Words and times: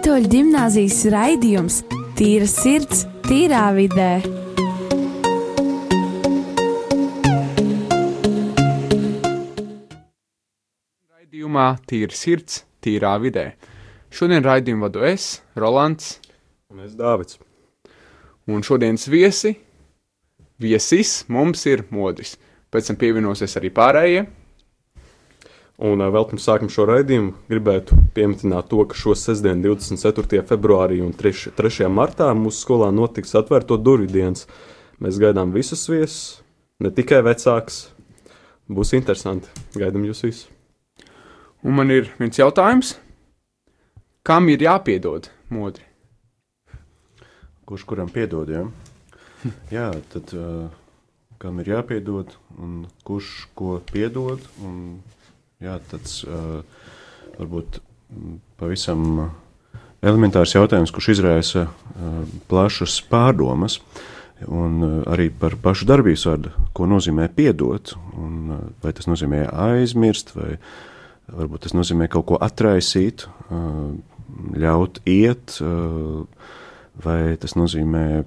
Katoļu 0.00 0.30
gimnāzijas 0.32 0.94
raidījums 1.12 1.74
Tīra 2.16 2.46
sirds, 2.48 3.02
tīrā 3.26 3.66
vidē. 3.76 4.06
Raidījumā 11.12 11.66
Tīra 11.84 12.16
sirds, 12.16 12.62
tīrā 12.80 13.12
vidē. 13.20 13.44
Šodien 14.08 14.40
raidījumu 14.40 14.88
vadu 14.88 15.04
es, 15.04 15.42
Rolands, 15.52 16.14
Un 16.72 16.80
es 16.86 16.96
Dāvids. 16.96 17.36
un 18.48 18.64
šodienas 18.64 19.04
viesi, 19.04 19.52
viesis 20.56 21.26
mums 21.28 21.66
ir 21.66 21.84
modris. 21.90 22.38
Pēc 22.72 22.88
tam 22.88 22.96
pievienosies 22.96 23.60
arī 23.60 23.68
pārējie. 23.68 24.24
Un 25.80 26.02
vēl 26.12 26.26
pirms 26.28 26.44
sākam 26.44 26.68
šo 26.68 26.84
raidījumu, 26.90 27.32
gribētu 27.48 27.96
pieminēt 28.12 28.66
to, 28.68 28.82
ka 28.84 28.96
šo 29.00 29.14
sestdienu, 29.16 29.70
24. 29.78 30.42
februārī 30.50 30.98
un 31.00 31.14
3. 31.16 31.54
3. 31.56 31.86
martā 31.88 32.26
mūsu 32.36 32.66
skolā 32.66 32.90
notiks 32.92 33.32
atvērto 33.40 33.78
durvju 33.80 34.10
dienas. 34.12 34.44
Mēs 35.00 35.16
gaidām 35.22 35.54
visus 35.54 35.86
viesus, 35.88 36.42
ne 36.84 36.92
tikai 36.92 37.22
vecākus. 37.24 37.86
Būs 38.70 38.92
interesanti. 38.94 39.48
Gaidām 39.72 40.04
jūs 40.04 40.20
visus. 40.26 40.48
Un 41.64 41.74
man 41.78 41.90
ir 41.92 42.10
viens 42.18 42.36
jautājums. 42.36 42.98
Kam 44.20 44.50
ir 44.52 44.60
jāpiedod 44.60 45.30
modri? 45.48 45.86
Kurš 47.64 47.86
kuram 47.88 48.12
piedod? 48.12 48.52
Ja? 48.52 48.66
Jā, 49.76 49.88
tad 50.12 50.36
uh, 50.36 50.68
kam 51.40 51.64
ir 51.64 51.72
jāpiedod 51.72 52.36
un 52.60 52.84
kurš 53.08 53.48
ko 53.56 53.78
piedod? 53.88 54.44
Un, 54.60 55.00
jā, 55.60 55.76
tāds 55.90 56.20
uh, 56.26 56.60
varbūt 57.38 57.80
pavisam 58.60 59.30
elementārs 60.00 60.54
jautājums, 60.56 60.92
kurš 60.94 61.12
izraisa 61.16 61.66
uh, 61.68 62.22
plašas 62.50 63.00
pārdomas. 63.10 63.80
Un 64.48 64.80
uh, 64.80 64.92
arī 65.12 65.28
par 65.28 65.58
pašu 65.60 65.88
darbības 65.88 66.24
vārdu, 66.30 66.54
ko 66.76 66.88
nozīmē 66.88 67.28
piedot, 67.36 67.92
un, 68.16 68.36
uh, 68.54 68.62
vai 68.84 68.94
tas 68.96 69.08
nozīmē 69.10 69.44
aizmirst, 69.68 70.32
vai 70.36 70.54
varbūt 71.30 71.66
tas 71.66 71.76
nozīmē 71.76 72.08
kaut 72.10 72.26
ko 72.32 72.38
atraisīt, 72.42 73.28
ļaut 74.58 74.98
iet, 75.06 75.60
vai 77.04 77.36
tas 77.38 77.54
nozīmē 77.54 78.24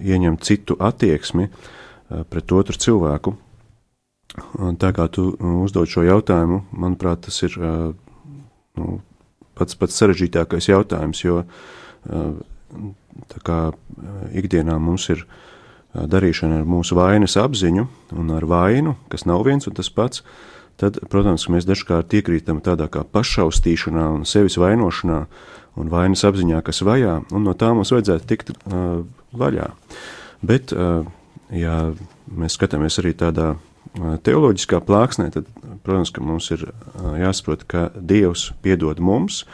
ieņemt 0.00 0.46
citu 0.48 0.78
attieksmi 0.80 1.50
pret 2.08 2.54
otru 2.56 2.80
cilvēku. 2.80 3.34
Tā 4.34 4.90
kā 4.94 5.06
tu 5.14 5.28
uh, 5.30 5.50
uzdod 5.62 5.90
šo 5.90 6.02
jautājumu, 6.06 6.64
manuprāt, 6.74 7.22
tas 7.28 7.38
ir 7.46 7.54
uh, 7.60 7.92
nu, 8.78 8.98
pats 9.54 9.78
pats 9.78 9.98
sarežģītākais 10.00 10.70
jautājums, 10.72 11.20
jo 11.22 11.44
uh, 11.44 12.32
kā 13.46 13.58
ikdienā 14.34 14.74
mums 14.82 15.06
ir 15.14 15.22
darīšana 15.94 16.58
ar 16.58 16.64
mūsu 16.66 16.96
vainas 16.98 17.36
apziņu 17.38 17.84
un 18.18 18.32
ar 18.34 18.46
vainu, 18.50 18.96
kas 19.12 19.22
nav 19.30 19.44
viens 19.46 19.68
un 19.70 19.76
tas 19.78 19.86
pats, 19.94 20.24
tad, 20.82 20.98
protams, 21.12 21.46
mēs 21.46 21.68
dažkārt 21.68 22.16
iekrītam 22.18 22.58
tādā 22.64 22.88
kā 22.90 23.04
pašaustīšanā 23.06 24.08
un 24.16 24.24
sevis 24.26 24.58
vainošanā 24.58 25.20
un 25.78 25.92
vainas 25.92 26.26
apziņā, 26.26 26.64
kas 26.66 26.82
vajā, 26.82 27.20
un 27.30 27.46
no 27.46 27.54
tā 27.54 27.70
mums 27.70 27.94
vajadzētu 27.94 28.26
tikt 28.32 28.50
uh, 28.50 29.04
vaļā. 29.30 29.70
Bet, 30.42 30.74
uh, 30.74 31.06
ja 31.54 31.78
mēs 32.26 32.58
skatāmies 32.58 32.98
arī 32.98 33.14
tādā 33.22 33.52
uh, 33.54 33.62
teoloģiskā 34.26 34.80
plāksnē, 34.84 35.30
tad, 35.34 35.48
protams, 35.86 36.12
ka 36.14 36.24
mums 36.24 36.50
ir 36.54 36.66
uh, 36.68 37.14
jāsaprot, 37.20 37.64
ka 37.70 37.88
Dievs 37.94 38.48
piedod 38.64 39.00
mums, 39.02 39.44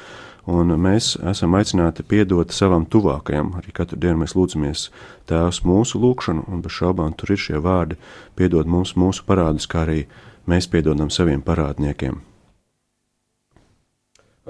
un 0.50 0.72
mēs 0.80 1.12
esam 1.30 1.54
aicināti 1.58 2.06
piedot 2.06 2.52
savam 2.54 2.86
tuvākajam. 2.88 3.52
Arī 3.60 3.74
katru 3.76 3.98
dienu 4.00 4.22
mēs 4.22 4.34
lūdzamies 4.38 4.88
Tēvs 5.30 5.62
mūsu 5.68 6.00
lūgšanu, 6.00 6.46
un 6.48 6.64
bez 6.64 6.74
šaubām 6.78 7.14
tur 7.18 7.34
ir 7.34 7.42
šie 7.42 7.60
vārdi 7.62 8.00
piedod 8.38 8.66
mums 8.66 8.96
mūsu 8.98 9.26
parādus, 9.28 9.68
kā 9.70 9.84
arī 9.84 10.04
mēs 10.50 10.70
piedodam 10.72 11.12
saviem 11.12 11.44
parādniekiem. 11.44 12.22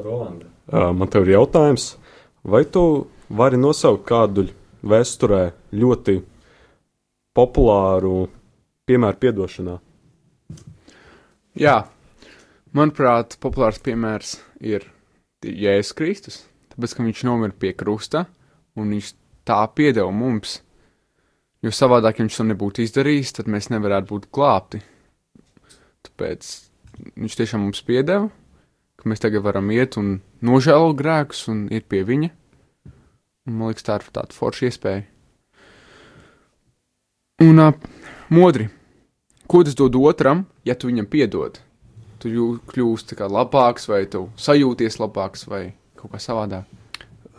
Rolanda. 0.00 0.46
Man 0.70 1.10
te 1.10 1.20
ir 1.20 1.34
jautājums, 1.34 1.96
vai 2.46 2.62
tu 2.64 3.08
vari 3.28 3.58
nosaukt 3.60 4.06
kādu 4.08 4.46
vēsturē 4.86 5.50
ļoti 5.76 6.20
populāru 7.36 8.28
piemēru 8.90 9.22
piedošanā? 9.22 9.78
Jā, 11.58 11.76
manuprāt, 12.76 13.38
populārs 13.42 13.80
piemērs 13.82 14.36
ir 14.62 14.86
Jēzus 15.44 15.94
Kristus. 15.98 16.42
Tāpēc, 16.70 16.94
ka 16.96 17.06
viņš 17.06 17.22
nomira 17.26 17.56
pie 17.56 17.72
krusta 17.76 18.26
un 18.78 18.92
viņš 18.94 19.12
tā 19.48 19.60
piedeva 19.74 20.10
mums. 20.14 20.60
Jo 21.60 21.72
savādāk, 21.74 22.18
ja 22.18 22.24
viņš 22.24 22.38
to 22.38 22.46
nebūtu 22.48 22.84
izdarījis, 22.86 23.34
tad 23.36 23.50
mēs 23.52 23.68
nevarētu 23.72 24.08
būt 24.08 24.28
glābti. 24.32 24.80
Tāpēc 26.06 26.50
viņš 27.20 27.36
tiešām 27.36 27.66
mums 27.66 27.82
piedeva, 27.84 28.30
ka 29.00 29.10
mēs 29.10 29.20
tagad 29.20 29.44
varam 29.44 29.68
iet 29.74 29.98
un 30.00 30.18
nožēlot 30.44 30.96
grēkus 30.96 31.46
un 31.52 31.66
iet 31.72 31.88
pie 31.90 32.02
viņa. 32.08 32.30
Un, 33.48 33.56
man 33.56 33.72
liekas, 33.72 33.84
tā 33.84 33.98
ir 33.98 34.08
tāda 34.14 34.36
forša 34.36 34.70
iespēja. 34.70 35.04
Un 37.44 37.60
uh, 37.60 37.72
modri, 38.32 38.68
ko 39.50 39.64
tas 39.66 39.74
dod 39.74 39.98
otram, 39.98 40.44
ja 40.64 40.76
tu 40.78 40.90
viņam 40.90 41.08
piedod? 41.10 41.58
Tu 42.22 42.30
kā 43.16 43.26
labāks, 43.26 43.88
vai 43.88 44.04
tu 44.06 44.28
sajūties 44.38 45.00
labāks, 45.00 45.46
vai 45.48 45.72
kaut 45.98 46.12
kā 46.12 46.20
savādāk. 46.20 46.68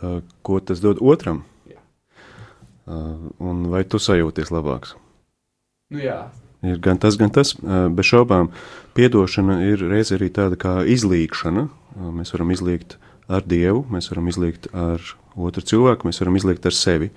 Uh, 0.02 0.20
Ko 0.42 0.58
tas 0.58 0.82
dod 0.82 0.98
otram? 0.98 1.44
Jā. 1.70 1.78
Uh, 2.90 3.30
Un 3.38 3.68
vai 3.70 3.84
tu 3.86 4.02
sajūties 4.02 4.50
labāks? 4.50 4.96
Nu, 5.92 6.02
jā, 6.02 6.32
Ir 6.62 6.78
gan 6.78 6.98
tas, 6.98 7.16
gan 7.18 7.30
tas. 7.30 7.54
Uh, 7.58 7.88
Bez 7.90 8.06
šaubām, 8.10 8.50
piedošana 8.94 9.60
ir 9.66 9.82
reizē 9.90 10.18
arī 10.18 10.28
tāda 10.34 10.58
kā 10.58 10.74
izlīgšana. 10.86 11.68
Uh, 11.96 12.10
Mēs 12.18 12.34
varam 12.34 12.50
izlīgt 12.54 12.98
ar 13.30 13.46
Dievu, 13.46 13.84
mēs 13.90 14.10
varam 14.10 14.28
izlīgt 14.30 14.68
ar 14.74 15.02
otru 15.38 15.62
cilvēku, 15.62 16.10
mēs 16.10 16.20
varam 16.22 16.36
izlīgt 16.38 16.66
ar 16.66 16.74
sevi, 16.74 17.12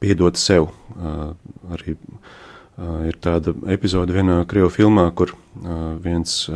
piedot 0.00 0.40
sev. 0.40 0.70
Uh, 0.96 1.36
Arī 1.76 1.96
uh, 1.96 2.32
ir 2.78 3.18
tāda 3.22 3.54
epizode 3.70 4.14
vienā 4.14 4.40
krievu 4.50 4.70
filmā, 4.72 5.06
kur 5.14 5.34
viens 6.04 6.48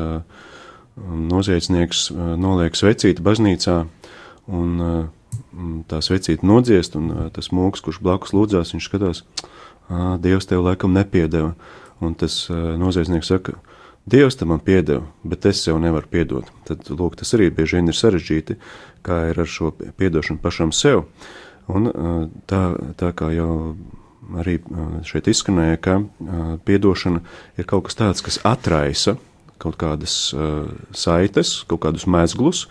noziedznieks 0.99 2.09
noliek 2.15 2.75
svecīti 2.75 3.23
baznīcā, 3.23 3.79
un 4.49 5.85
tā 5.89 6.01
svecīta 6.03 6.47
nodziest, 6.47 6.97
un 6.99 7.31
tas 7.35 7.53
mūks, 7.55 7.83
kurš 7.85 8.01
blakus 8.03 8.35
lūdzās, 8.35 8.75
viņš 8.75 8.89
skatās, 8.91 9.23
"Ā, 9.89 10.19
Dievs 10.21 10.47
tev 10.47 10.65
laikam 10.65 10.93
nepiedeva. 10.93 11.55
Un 12.01 12.15
tas 12.15 12.49
noziedznieks 12.51 13.27
saka, 13.27 13.55
Dievs 14.09 14.37
tam 14.37 14.49
man 14.49 14.61
piedeva, 14.61 15.03
bet 15.25 15.45
es 15.47 15.61
sev 15.63 15.77
nevaru 15.83 16.07
piedot. 16.09 16.47
Tad, 16.65 16.87
lūk, 16.89 17.17
tas 17.21 17.35
arī 17.37 17.51
bieži 17.53 17.77
vien 17.77 17.89
ir 17.89 17.97
sarežģīti, 17.99 18.57
kā 19.05 19.31
ir 19.31 19.41
ar 19.43 19.47
šo 19.47 19.73
piedošanu 19.73 20.41
pašam 20.41 20.73
sev. 20.73 21.05
Un 21.69 21.91
tā, 22.49 22.63
tā 22.97 23.13
kā 23.13 23.29
jau 23.35 23.77
arī 24.37 24.59
uh, 24.61 24.99
šeit 25.09 25.31
izskanēja, 25.31 25.81
ka 25.85 25.99
uh, 26.03 26.55
piedošana 26.69 27.23
ir 27.59 27.69
kaut 27.69 27.89
kas 27.89 27.99
tāds, 27.99 28.25
kas 28.25 28.41
atraisa 28.47 29.17
kaut 29.59 29.79
kādas 29.81 30.33
uh, 30.37 30.69
saites, 30.95 31.63
kaut 31.69 31.83
kādus 31.87 32.07
mēslus 32.11 32.67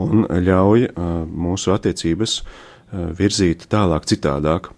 un 0.00 0.26
ļauj 0.28 0.88
uh, 0.90 1.12
mūsu 1.26 1.72
attiecības 1.76 2.40
uh, 2.42 3.10
virzīt 3.16 3.68
tālāk, 3.72 4.08
citādāk. 4.08 4.72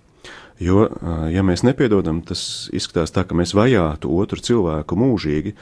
Jo, 0.59 0.89
ja 1.31 1.45
mēs 1.47 1.63
nepiedodam, 1.63 2.17
tas 2.27 2.67
izskatās 2.75 3.13
tā, 3.15 3.23
ka 3.23 3.37
mēs 3.39 3.53
vajātu 3.55 4.11
otru 4.11 4.43
cilvēku 4.43 4.97
mūžīgi, 4.99 5.53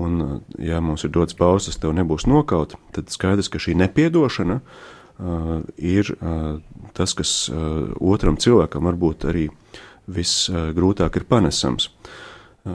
un, 0.00 0.40
ja 0.56 0.80
mums 0.80 1.04
ir 1.04 1.12
dots 1.12 1.36
tas 1.36 1.76
tev 1.76 1.92
nebūs 1.92 2.24
nokaut, 2.24 2.72
tad 2.96 3.12
skaidrs, 3.12 3.50
ka 3.52 3.60
šī 3.60 3.74
nepiedošana 3.76 4.60
uh, 4.60 5.60
ir 5.76 6.08
uh, 6.16 6.56
tas, 6.96 7.12
kas 7.12 7.50
uh, 7.52 7.92
otram 8.00 8.40
cilvēkam 8.40 8.88
varbūt 8.88 9.28
arī 9.28 9.50
visgrūtāk 10.08 11.20
ir 11.20 11.26
panesams. 11.28 11.90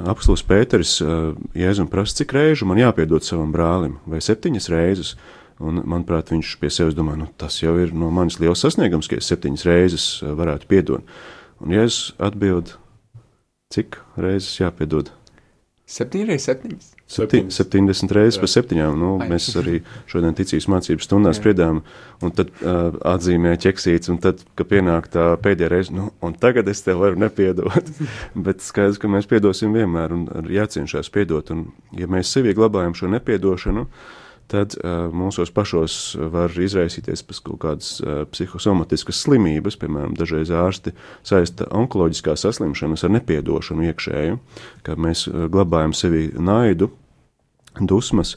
Apstults 0.09 0.43
Pēters 0.45 0.97
Jēzum 1.55 1.89
prasa, 1.91 2.17
cik 2.21 2.33
reižu 2.33 2.65
man 2.65 2.79
jāpiedod 2.81 3.25
savam 3.25 3.51
brālim, 3.53 3.99
vai 4.09 4.21
septiņas 4.23 4.69
reizes, 4.73 5.11
un, 5.61 5.83
manuprāt, 5.85 6.33
viņš 6.33 6.55
pie 6.61 6.71
sevis 6.73 6.97
domā, 6.97 7.13
nu, 7.19 7.29
tas 7.37 7.59
jau 7.61 7.75
ir 7.81 7.93
no 7.93 8.09
manis 8.13 8.39
liels 8.41 8.65
sasniegums, 8.65 9.09
ka 9.11 9.19
es 9.21 9.29
septiņas 9.29 9.67
reizes 9.69 10.07
varētu 10.25 10.71
piedot. 10.71 11.13
Un 11.61 11.77
Jēzus 11.77 12.15
atbild, 12.17 12.73
cik 13.71 14.01
reizes 14.17 14.57
jāpiedod? 14.59 15.13
septiņi 15.85 16.29
reizes 16.29 16.49
septiņas. 16.49 16.94
Septi, 17.05 17.43
Septiņas. 17.53 17.99
70 18.01 18.13
reizes 18.17 18.39
par 18.41 18.49
septiņām. 18.49 18.95
Nu, 18.97 19.11
Ai. 19.21 19.27
mēs 19.29 19.51
arī 19.59 19.75
šodien 20.09 20.33
ticības 20.37 20.65
mācības 20.73 21.05
stundās 21.05 21.37
spriedām, 21.37 21.83
un 22.25 22.33
tad 22.33 22.49
uh, 22.55 22.97
atzīmēja 23.13 23.59
ķeksīts, 23.67 24.09
un 24.09 24.17
tad, 24.23 24.41
kad 24.57 24.69
pienāk 24.71 25.11
tā 25.13 25.27
pēdējā 25.43 25.69
reize, 25.69 25.93
nu, 25.93 26.09
un 26.25 26.33
tagad 26.41 26.71
es 26.71 26.81
tev 26.81 27.03
varu 27.03 27.21
nepiedot. 27.21 27.93
Bet 28.47 28.65
skaidrs, 28.65 28.97
ka 29.01 29.11
mēs 29.11 29.29
piedosim 29.29 29.77
vienmēr, 29.77 30.17
un 30.17 30.25
ir 30.41 30.49
jācienšās 30.57 31.13
piedot. 31.13 31.53
Un, 31.53 31.67
ja 31.93 32.09
mēs 32.09 32.33
sevī 32.33 32.55
glabājam 32.57 32.97
šo 32.97 33.11
nepiedošanu, 33.13 33.85
tad 34.51 34.75
uh, 34.77 35.07
mūsos 35.13 35.51
pašos 35.53 36.15
var 36.33 36.53
izraisīties 36.53 37.23
pēc 37.25 37.41
kaut 37.47 37.59
kādas 37.63 37.95
uh, 38.01 38.23
psihosomatiskas 38.29 39.23
slimības, 39.25 39.77
piemēram, 39.81 40.13
dažreiz 40.17 40.51
ārsti 40.53 40.93
saista 41.25 41.67
onkoloģiskās 41.73 42.45
saslimšanas 42.45 43.05
ar 43.05 43.15
nepiedošanu 43.17 43.89
iekšēju, 43.89 44.39
ka 44.85 44.97
mēs 45.01 45.25
uh, 45.29 45.47
glabājam 45.51 45.95
sevi 45.97 46.27
naidu, 46.37 46.91
dusmas, 47.81 48.35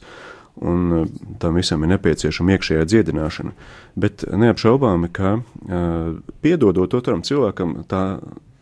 un 0.59 1.01
uh, 1.01 1.09
tam 1.41 1.59
visam 1.61 1.85
ir 1.85 1.93
nepieciešama 1.93 2.57
iekšējā 2.57 2.85
dziedināšana. 2.89 3.55
Bet 3.99 4.25
neapšaubāmi, 4.29 5.11
ka 5.13 5.37
uh, 5.39 6.15
piedodot 6.41 6.97
otram 6.97 7.25
cilvēkam, 7.25 7.83
tā, 7.91 8.05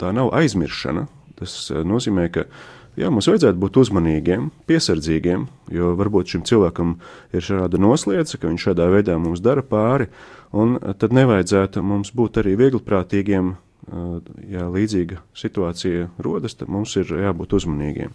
tā 0.02 0.12
nav 0.16 0.34
aizmiršana. 0.36 1.08
Tas 1.38 1.60
uh, 1.72 1.86
nozīmē, 1.88 2.28
ka 2.34 2.48
uh, 2.48 2.66
Jā, 2.98 3.12
mums 3.14 3.28
vajadzētu 3.30 3.60
būt 3.62 3.78
uzmanīgiem, 3.78 4.48
piesardzīgiem, 4.66 5.44
jo 5.70 5.92
varbūt 6.00 6.34
šim 6.34 6.44
cilvēkam 6.50 6.96
ir 7.30 7.46
šāda 7.46 7.78
noslēdze, 7.78 8.40
ka 8.42 8.50
viņš 8.50 8.64
šādā 8.72 8.88
veidā 8.90 9.20
mums 9.22 9.44
dara 9.46 9.62
pāri, 9.62 10.08
un 10.50 10.80
tad 10.98 11.14
nevajadzētu 11.14 11.84
mums 11.86 12.10
būt 12.18 12.42
arī 12.42 12.56
viegliprātīgiem. 12.58 13.56
Ja 14.52 14.66
līdzīga 14.68 15.22
situācija 15.38 16.10
rodas, 16.20 16.58
tad 16.60 16.68
mums 16.74 16.98
ir 17.00 17.08
jābūt 17.08 17.54
uzmanīgiem. 17.56 18.12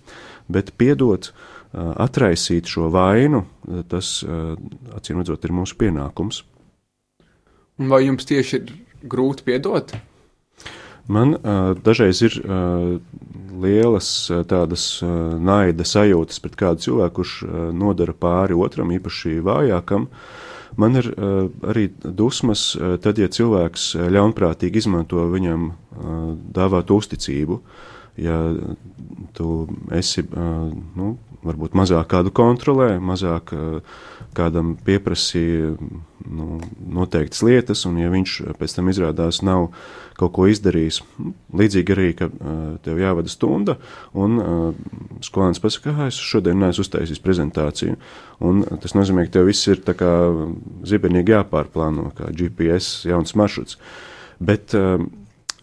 Bet 0.52 0.74
piedot, 0.76 1.30
atraisīt 1.72 2.68
šo 2.68 2.90
vainu, 2.92 3.46
tas, 3.88 4.18
acīm 4.98 5.22
redzot, 5.22 5.46
ir 5.46 5.54
mūsu 5.56 5.78
pienākums. 5.80 6.42
Vai 7.80 8.02
jums 8.04 8.28
tieši 8.28 8.58
ir 8.58 8.74
grūti 9.08 9.46
piedot? 9.46 9.94
Man 11.10 11.34
uh, 11.34 11.72
dažreiz 11.82 12.22
ir 12.22 12.36
uh, 12.44 13.00
lielas 13.62 14.30
uh, 14.30 14.44
tādas 14.46 14.84
uh, 15.02 15.34
naida 15.34 15.86
sajūtas 15.86 16.38
pret 16.42 16.54
kādu 16.58 16.84
cilvēku, 16.86 17.14
kurš 17.20 17.32
uh, 17.42 17.64
nodara 17.74 18.14
pāri 18.14 18.54
otram, 18.54 18.92
īpaši 18.94 19.40
vājākam. 19.42 20.06
Man 20.78 20.96
ir 20.96 21.10
uh, 21.12 21.48
arī 21.68 21.88
dusmas, 22.04 22.72
uh, 22.78 22.94
tad, 23.02 23.18
ja 23.18 23.28
cilvēks 23.28 23.92
ļaunprātīgi 24.14 24.84
izmanto 24.84 25.26
viņam 25.32 25.72
uh, 25.72 25.74
dāvātu 26.54 27.00
uzticību. 27.02 27.58
Ja 28.20 28.36
tu 29.32 29.66
esi, 29.96 30.24
nu, 30.28 31.14
varbūt 31.42 31.76
mazāk 31.78 32.10
kādu 32.12 32.32
kontrolē, 32.34 32.98
mazāk 33.02 33.54
kādam 34.36 34.74
pieprasīja 34.84 35.72
nu, 36.28 36.58
noteiktas 36.92 37.42
lietas, 37.44 37.82
un 37.88 37.98
ja 38.00 38.12
viņš 38.12 38.36
pēc 38.60 38.76
tam 38.76 38.90
izrādās 38.92 39.42
nav 39.44 39.70
kaut 40.20 40.34
ko 40.36 40.46
izdarījis, 40.50 41.00
līdzīgi 41.56 41.94
arī, 41.94 42.10
ka 42.16 42.28
tev 42.84 43.00
jāvada 43.00 43.32
stunda, 43.32 43.78
un 44.12 44.38
skolēns 45.24 45.60
pasaka, 45.62 45.96
ka 45.96 46.10
es 46.12 46.20
šodien 46.20 46.60
neesmu 46.62 46.84
uztaisījis 46.84 47.24
prezentāciju, 47.24 47.96
un 48.44 48.62
tas 48.84 48.96
nozīmē, 48.98 49.26
ka 49.26 49.38
tev 49.38 49.48
viss 49.50 49.72
ir 49.72 49.82
tā 49.84 49.96
kā 49.98 50.12
zibenīgi 50.88 51.34
jāpārplāno, 51.34 52.10
kā 52.18 52.30
GPS 52.36 53.08
jauns 53.08 53.34
maršruts. 53.40 53.80
Bet 54.42 54.76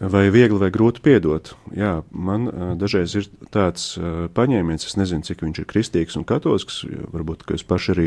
Vai 0.00 0.30
viegli 0.32 0.56
vai 0.56 0.70
grūti 0.72 1.02
piedot? 1.04 1.50
Jā, 1.76 1.98
man 2.08 2.46
dažreiz 2.80 3.12
ir 3.20 3.26
tāds 3.52 3.98
paņēmiens, 4.36 4.86
es 4.88 4.96
nezinu, 4.96 5.26
cik 5.26 5.44
viņš 5.44 5.60
ir 5.60 5.66
kristīgs 5.68 6.16
un 6.16 6.24
katolisks, 6.24 6.80
varbūt, 7.12 7.44
ka 7.44 7.52
jūs 7.52 7.66
paši 7.68 7.92
arī 7.92 8.06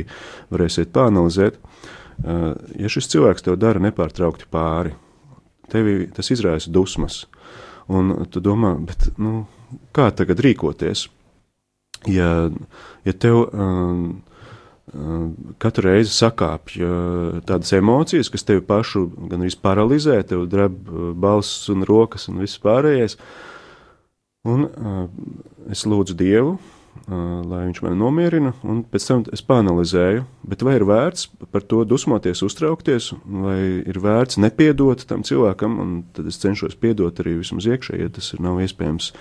varēsiet 0.49 0.89
pāanalizēt. 0.95 1.59
Ja 2.25 2.89
šis 2.89 3.11
cilvēks 3.13 3.45
tev 3.45 3.59
dara 3.61 3.81
nepārtraukti 3.83 4.49
pāri, 4.49 4.95
tevi 5.69 6.09
tas 6.13 6.33
izraisa 6.33 6.73
dusmas, 6.73 7.27
un 7.85 8.25
tu 8.33 8.41
domā, 8.41 8.73
bet, 8.81 9.11
nu, 9.21 9.45
kā 9.93 10.09
tagad 10.17 10.41
rīkoties? 10.41 11.07
Ja, 12.09 12.49
ja 13.05 13.13
tev. 13.13 13.45
Uh, 13.53 14.32
katru 15.63 15.87
reizi 15.87 16.11
sakāpj 16.11 16.83
tādas 17.47 17.71
emocijas, 17.75 18.29
kas 18.29 18.43
tevi 18.43 18.61
pašu 18.67 19.07
gan 19.31 19.41
arī 19.45 19.55
paralizē, 19.63 20.19
tev 20.27 20.45
dreb 20.51 20.75
balss 21.15 21.69
un 21.71 21.85
rokas 21.87 22.27
un 22.29 22.41
viss 22.43 22.59
pārējais. 22.61 23.17
Un 24.43 24.67
es 25.71 25.85
lūdzu 25.87 26.17
Dievu, 26.19 26.57
lai 27.07 27.61
viņš 27.63 27.79
mani 27.85 27.97
nomierina, 27.97 28.51
un 28.67 28.81
pēc 28.83 29.05
tam 29.07 29.23
es 29.33 29.41
panalizēju, 29.47 30.25
bet 30.51 30.65
vai 30.67 30.75
ir 30.75 30.85
vērts 30.87 31.29
par 31.55 31.63
to 31.63 31.85
dusmoties, 31.87 32.43
uztraukties, 32.43 33.13
vai 33.23 33.57
ir 33.87 34.01
vērts 34.03 34.41
nepiedot 34.43 35.07
tam 35.07 35.23
cilvēkam, 35.23 35.79
un 35.79 35.95
tad 36.13 36.27
es 36.27 36.41
cenšos 36.43 36.75
piedot 36.75 37.23
arī 37.23 37.37
vismaz 37.39 37.71
iekšēji, 37.71 38.03
ja 38.03 38.11
tas 38.13 38.29
ir 38.35 38.43
nav 38.43 38.59
iespējams 38.67 39.13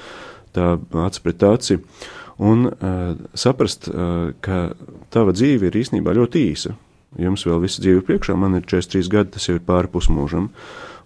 tā 0.52 0.74
acs 1.06 1.22
pret 1.22 1.46
aci. 1.48 1.78
Uh, 1.78 2.21
un 2.42 2.66
uh, 2.66 3.12
saprast, 3.38 3.86
uh, 3.88 4.32
ka 4.42 4.72
tava 5.14 5.34
dzīve 5.36 5.70
ir 5.70 5.78
īstenībā 5.82 6.14
ļoti 6.16 6.46
īsa. 6.50 6.74
Jums 7.20 7.44
vēl 7.44 7.60
viss 7.60 7.80
dzīve 7.82 8.02
priekšā, 8.08 8.34
man 8.40 8.56
ir 8.56 8.64
43 8.64 9.10
gadi, 9.12 9.34
tas 9.34 9.46
jau 9.48 9.58
ir 9.58 9.66
pāri 9.66 9.90
pusmūžam. 9.92 10.48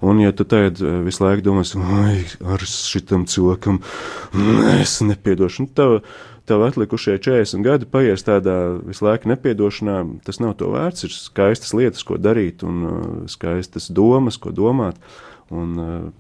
Un, 0.07 0.21
ja 0.21 0.31
tu 0.37 0.45
tagad 0.47 0.79
visu 1.07 1.25
laiku 1.25 1.43
domā, 1.47 1.65
ar 2.45 2.63
šitam 2.69 3.25
cilvēkam 3.27 3.81
es 4.83 4.99
nepiedošu, 5.03 5.65
nu, 5.65 5.73
tev, 5.75 5.95
tev 6.47 6.63
atlikušie 6.67 7.17
40 7.25 7.65
gadi 7.65 7.89
paies 7.91 8.23
tādā 8.27 8.77
visu 8.85 9.07
laiku 9.09 9.33
nepiedošanā, 9.33 9.97
tas 10.29 10.39
nav 10.43 10.55
to 10.61 10.69
vērts. 10.77 11.09
Ir 11.09 11.17
skaistas 11.17 11.75
lietas, 11.75 12.05
ko 12.07 12.21
darīt, 12.21 12.63
un 12.63 13.27
skaistas 13.33 13.89
domas, 13.91 14.39
ko 14.39 14.55
domāt. 14.55 15.01
Un 15.51 16.13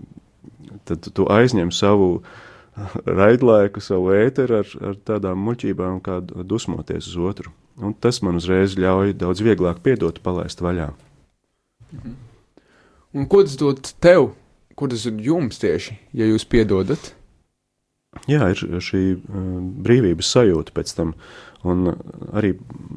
tad 0.88 1.06
tu 1.14 1.28
aizņem 1.30 1.70
savu 1.74 2.10
uh, 2.16 2.34
raidlaiku, 3.20 3.82
savu 3.84 4.14
ēteru 4.17 4.61
ar, 4.62 4.75
ar 4.90 4.99
tādām 5.08 5.40
muļķībām, 5.46 6.00
kā 6.05 6.20
dusmoties 6.25 7.11
uz 7.12 7.19
otru. 7.32 7.52
Un 7.76 7.93
tas 7.93 8.23
man 8.25 8.38
uzreiz 8.40 8.76
ļauj 8.81 9.17
daudz 9.20 9.43
vieglāk 9.44 9.82
piedot, 9.84 10.23
palaist 10.25 10.62
vaļā. 10.64 10.93
Mhm. 11.93 12.17
Un 13.17 13.28
ko 13.32 13.43
tas 13.46 13.56
dod 13.56 13.81
tev? 14.02 14.34
Ko 14.76 14.88
tas 14.93 15.06
dod 15.08 15.23
jums 15.25 15.61
tieši, 15.61 15.94
ja 16.17 16.26
jūs 16.28 16.44
piedodat? 16.44 17.14
Jā, 18.28 18.49
ir 18.52 18.81
šī 18.82 19.02
uh, 19.14 19.40
brīvības 19.84 20.28
sajūta 20.32 20.73
pēc 20.76 20.93
tam, 20.96 21.12
un 21.69 21.90
arī 22.37 22.55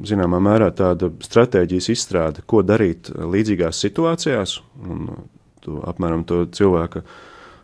zināmā 0.08 0.40
mērā 0.44 0.70
tāda 0.76 1.10
stratēģijas 1.24 1.90
izstrāde, 1.92 2.44
ko 2.48 2.62
darīt 2.64 3.12
līdzīgās 3.12 3.80
situācijās, 3.84 4.58
un 4.88 5.10
tu 5.64 5.80
apmēram 5.88 6.24
to 6.28 6.46
cilvēku 6.56 7.04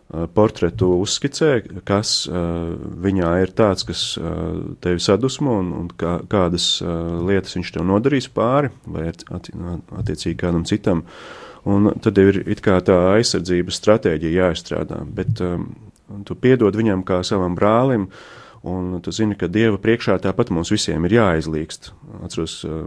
portretu 0.06 0.92
uzskicē, 1.02 1.50
kas 1.86 2.12
uh, 2.30 2.76
viņā 3.02 3.32
ir 3.42 3.50
tāds, 3.58 3.82
kas 3.88 4.02
uh, 4.20 4.76
tevi 4.82 5.02
sadusmo 5.02 5.56
un, 5.58 5.72
un 5.80 5.88
kā, 5.90 6.20
kādas 6.30 6.76
uh, 6.84 7.18
lietas 7.26 7.56
viņš 7.58 7.72
tev 7.74 7.88
nodarīs 7.88 8.30
pāri 8.30 8.70
vai 8.86 9.08
attiecīgi 9.10 10.38
kādam 10.44 10.62
citam. 10.68 11.02
Un 11.66 11.90
tad 11.98 12.18
ir 12.22 12.38
it 12.46 12.62
kā 12.62 12.78
tā 12.86 12.94
aizsardzības 13.16 13.80
stratēģija 13.82 14.44
jāizstrādā, 14.46 15.00
bet 15.10 15.42
um, 15.42 15.72
tu 16.22 16.38
piedod 16.38 16.78
viņam 16.78 17.02
kā 17.06 17.18
savam 17.26 17.58
brālim, 17.58 18.06
un 18.66 19.00
tu 19.02 19.10
zini, 19.14 19.34
ka 19.38 19.50
Dieva 19.50 19.80
priekšā 19.82 20.20
tāpat 20.22 20.54
mums 20.54 20.70
visiem 20.70 21.02
ir 21.08 21.18
jāizlīgst. 21.18 21.90
Atceros, 22.22 22.60
uh, 22.62 22.86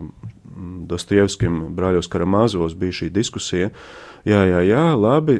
Dostojevskim 0.89 1.61
brāļos 1.77 2.09
Karamāzos 2.11 2.75
bija 2.79 3.01
šī 3.01 3.09
diskusija, 3.13 3.69
jā, 4.27 4.41
jā, 4.49 4.59
jā, 4.67 4.83
labi, 4.99 5.39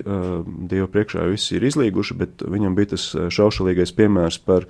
Dieva 0.70 0.88
priekšā 0.92 1.28
viss 1.32 1.54
ir 1.56 1.66
izlīguši, 1.70 2.18
bet 2.20 2.46
viņam 2.46 2.78
bija 2.78 2.96
tas 2.96 3.12
šaušalīgais 3.36 3.96
piemērs 3.98 4.40
par 4.46 4.68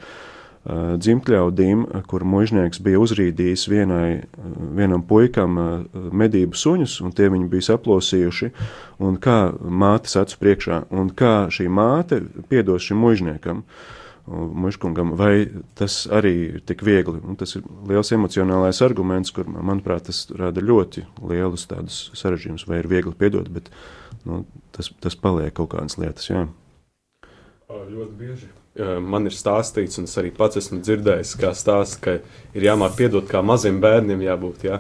dzimtļaudīm, 0.70 1.86
kur 2.12 2.26
mužnieks 2.28 2.82
bija 2.84 3.00
uzrīdījis 3.00 3.64
vienai, 3.72 4.26
vienam 4.76 5.06
puikam 5.08 5.56
medību 5.94 6.60
suņus, 6.60 6.98
un 7.06 7.16
tie 7.16 7.30
viņi 7.32 7.48
bija 7.50 7.70
saplosījuši, 7.70 8.52
un 9.08 9.16
kā 9.24 9.40
māte 9.56 10.12
acu 10.20 10.42
priekšā, 10.44 10.84
un 10.92 11.14
kā 11.16 11.48
šī 11.54 11.70
māte 11.72 12.20
piedos 12.52 12.90
šim 12.90 13.00
mužniekam. 13.06 13.64
Uh, 13.64 13.99
muškungam, 14.30 15.16
vai 15.18 15.50
tas 15.78 16.04
arī 16.14 16.34
ir 16.46 16.62
tik 16.68 16.84
viegli. 16.86 17.20
Un 17.26 17.38
tas 17.40 17.56
ir 17.58 17.66
liels 17.90 18.12
emocionālais 18.14 18.82
arguments, 18.86 19.34
kur, 19.34 19.48
manuprāt, 19.50 20.06
tas 20.10 20.26
rada 20.38 20.62
ļoti 20.62 21.06
lielus 21.32 21.66
tādus 21.70 22.02
sarežģījumus, 22.20 22.68
vai 22.70 22.82
ir 22.84 22.90
viegli 22.92 23.16
piedot, 23.18 23.50
bet 23.50 23.72
nu, 24.30 24.44
tas, 24.76 24.92
tas 25.02 25.18
paliek 25.18 25.56
kaut 25.58 25.72
kādas 25.74 25.98
lietas. 26.02 26.30
Jā. 26.30 26.46
Ļoti 27.70 28.14
bieži. 28.18 28.50
Man 28.80 29.28
ir 29.28 29.34
stāstīts, 29.36 29.98
un 30.00 30.06
es 30.08 30.16
arī 30.22 30.30
pats 30.36 30.60
esmu 30.62 30.80
dzirdējis, 30.86 31.34
kā 31.42 31.52
stāsts, 31.58 31.98
ka 32.00 32.20
ir 32.56 32.68
jāmāk 32.70 32.96
piedot 33.00 33.26
kā 33.28 33.42
maziem 33.44 33.82
bērniem 33.84 34.22
jābūt. 34.24 34.68
Jā. 34.70 34.80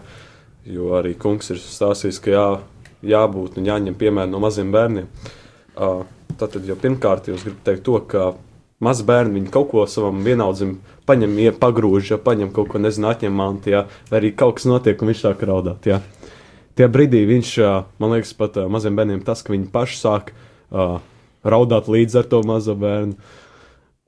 Jo 0.70 0.94
arī 1.00 1.16
kungs 1.20 1.50
ir 1.52 1.60
stāstījis, 1.60 2.22
ka 2.24 2.32
jā, 2.32 2.46
jābūt 3.10 3.58
un 3.60 3.68
jāņem 3.68 3.98
piemēram 4.00 4.32
no 4.32 4.42
maziem 4.44 4.72
bērniem. 4.72 5.10
Tātad 6.40 6.64
jau 6.68 6.78
pirmkārt 6.80 7.28
jūs 7.32 7.44
gribat 7.48 7.66
teikt 7.68 7.84
to, 7.88 7.98
ka 8.08 8.30
Mazi 8.80 9.04
bērni 9.04 9.42
viņi 9.42 9.52
kaut 9.52 9.68
ko 9.74 9.84
savam 9.92 10.22
vienaudzim 10.24 10.78
paņem, 11.10 11.34
ja 11.44 11.52
pagrūž, 11.52 12.14
ja 12.14 12.18
paņem 12.24 12.54
kaut 12.56 12.70
ko, 12.72 12.80
nezinu, 12.80 13.10
atņem 13.12 13.36
mantu, 13.36 13.74
ja, 13.74 13.82
vai 14.08 14.22
arī 14.22 14.32
kaut 14.40 14.60
kas 14.60 14.70
notiek 14.70 15.02
un 15.02 15.12
viņš 15.12 15.24
sāk 15.26 15.44
raudāt. 15.48 15.90
Ja. 15.90 16.00
Tie 16.80 16.88
brīdī 16.88 17.26
viņš, 17.28 17.54
man 18.00 18.16
liekas, 18.16 18.32
pat 18.40 18.56
maziem 18.72 18.96
bērniem 18.96 19.24
tas, 19.28 19.44
ka 19.44 19.52
viņi 19.52 19.68
paši 19.74 20.00
sāk 20.00 20.32
uh, 20.32 21.02
raudāt 21.44 21.90
līdz 21.92 22.22
ar 22.22 22.30
to 22.32 22.40
mazo 22.48 22.76
bērnu. 22.80 23.18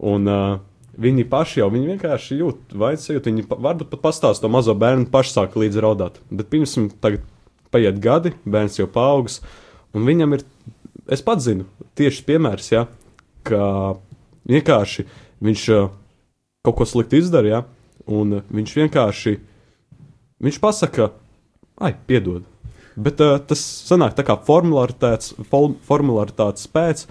Un, 0.08 0.30
uh, 0.32 0.62
viņi 1.02 1.26
paši 1.30 1.60
jau 1.62 1.68
viņi 1.74 1.92
vienkārši 1.94 2.38
jūt 2.40 2.76
vainas 2.78 3.04
sajūtu. 3.08 3.32
Viņi 3.32 3.48
pa- 3.50 3.60
varbūt 3.68 3.92
pat 3.92 4.04
pastāsta 4.06 4.46
to 4.46 4.52
mazo 4.54 4.76
bērnu, 4.78 5.10
paši 5.12 5.36
sāk 5.36 5.58
līdzi 5.60 5.84
raudāt. 5.84 6.22
Bet 6.32 6.48
pirms 6.54 6.78
tam 6.78 7.20
paiet 7.72 8.00
gadi, 8.04 8.34
bērns 8.46 8.80
jau 8.80 8.88
paaugs, 8.92 9.40
un 9.96 10.08
viņam 10.08 10.36
ir, 10.36 10.46
es 11.12 11.24
pats 11.24 11.48
zinu, 11.48 11.68
tieši 12.00 12.26
piemērs, 12.28 12.72
ja, 12.74 12.86
ka 13.48 13.62
vienkārši 14.50 15.06
viņš 15.44 15.66
uh, 15.76 15.90
kaut 16.66 16.78
ko 16.80 16.88
sliktu 16.88 17.20
izdarīja, 17.22 17.64
un 18.10 18.40
uh, 18.40 18.46
viņš 18.54 18.76
vienkārši, 18.82 19.36
viņš 20.42 20.60
pasaka, 20.64 21.12
ai, 21.82 21.94
piedod. 22.08 22.46
Bet 22.96 23.22
uh, 23.24 23.38
tas 23.40 23.62
sanāk 23.88 24.18
tā 24.18 24.26
kā 24.28 24.38
formularitātes, 24.48 25.36
fol- 25.52 25.78
formularitātes 25.88 26.68
pēc, 26.72 27.06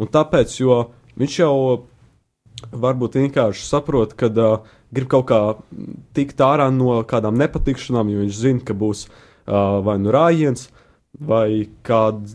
un 0.00 0.10
tāpēc, 0.10 0.56
jo 0.60 0.82
viņš 1.20 1.38
jau 1.40 1.54
varbūt 2.72 3.16
vienkārši 3.20 3.64
saprot, 3.64 4.12
ka 4.18 4.28
uh, 4.32 4.68
grib 4.92 5.08
kaut 5.12 5.28
kā 5.30 5.40
tikt 6.16 6.42
ārā 6.44 6.68
no 6.74 7.00
kādām 7.08 7.38
nepatikšanām, 7.40 8.10
jo 8.12 8.24
viņš 8.24 8.36
zina, 8.36 8.64
ka 8.66 8.76
būs 8.76 9.06
uh, 9.06 9.80
vai 9.86 9.96
nu 10.02 10.12
rājiens, 10.14 10.68
vai 11.16 11.68
kād, 11.86 12.26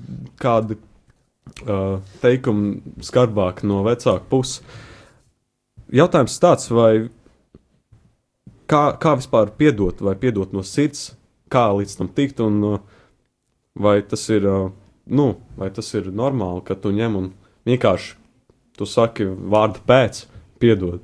kāda 0.42 0.78
uh, 1.66 2.00
teikuma 2.24 3.02
skarbāk 3.06 3.64
no 3.68 3.84
vecāka 3.86 4.25
puses. 4.30 4.62
Jautājums 5.94 6.40
tāds, 6.42 6.72
vai 6.74 7.08
kā, 8.70 8.84
kā 8.98 9.16
vispār 9.20 9.54
piedot, 9.58 10.02
vai 10.02 10.16
piedot 10.20 10.54
no 10.56 10.66
sirds, 10.66 11.14
kā 11.52 11.68
līdz 11.78 11.98
tam 12.00 12.12
tikt, 12.16 12.42
un 12.44 12.62
uh, 12.66 12.78
vai 13.78 14.00
tas 14.02 14.28
ir, 14.34 14.48
uh, 14.50 14.70
nu, 15.06 15.32
vai 15.60 15.70
tas 15.74 15.94
ir 15.98 16.10
normāli, 16.12 16.66
ka 16.66 16.78
tu 16.80 16.94
ņem 16.96 17.20
un 17.20 17.34
vienkārši 17.70 18.16
tu 18.75 18.88
saki 18.90 19.28
vārdu 19.28 19.84
pēc, 19.88 20.25
piedod. 20.60 21.04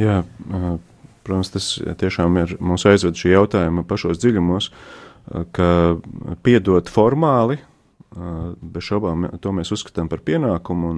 Jā, 0.00 0.22
protams, 1.24 1.52
tas 1.52 1.66
tiešām 2.00 2.38
ir 2.40 2.54
mūs 2.64 2.86
aizved 2.88 3.18
šī 3.20 3.34
jautājuma 3.34 3.84
pašos 3.88 4.20
dziļumos, 4.20 4.70
ka 5.56 5.68
piedot 6.44 6.88
formāli, 6.90 7.60
bez 8.10 8.86
šaubām 8.88 9.28
to 9.42 9.52
mēs 9.54 9.70
uzskatām 9.74 10.08
par 10.10 10.22
pienākumu, 10.26 10.96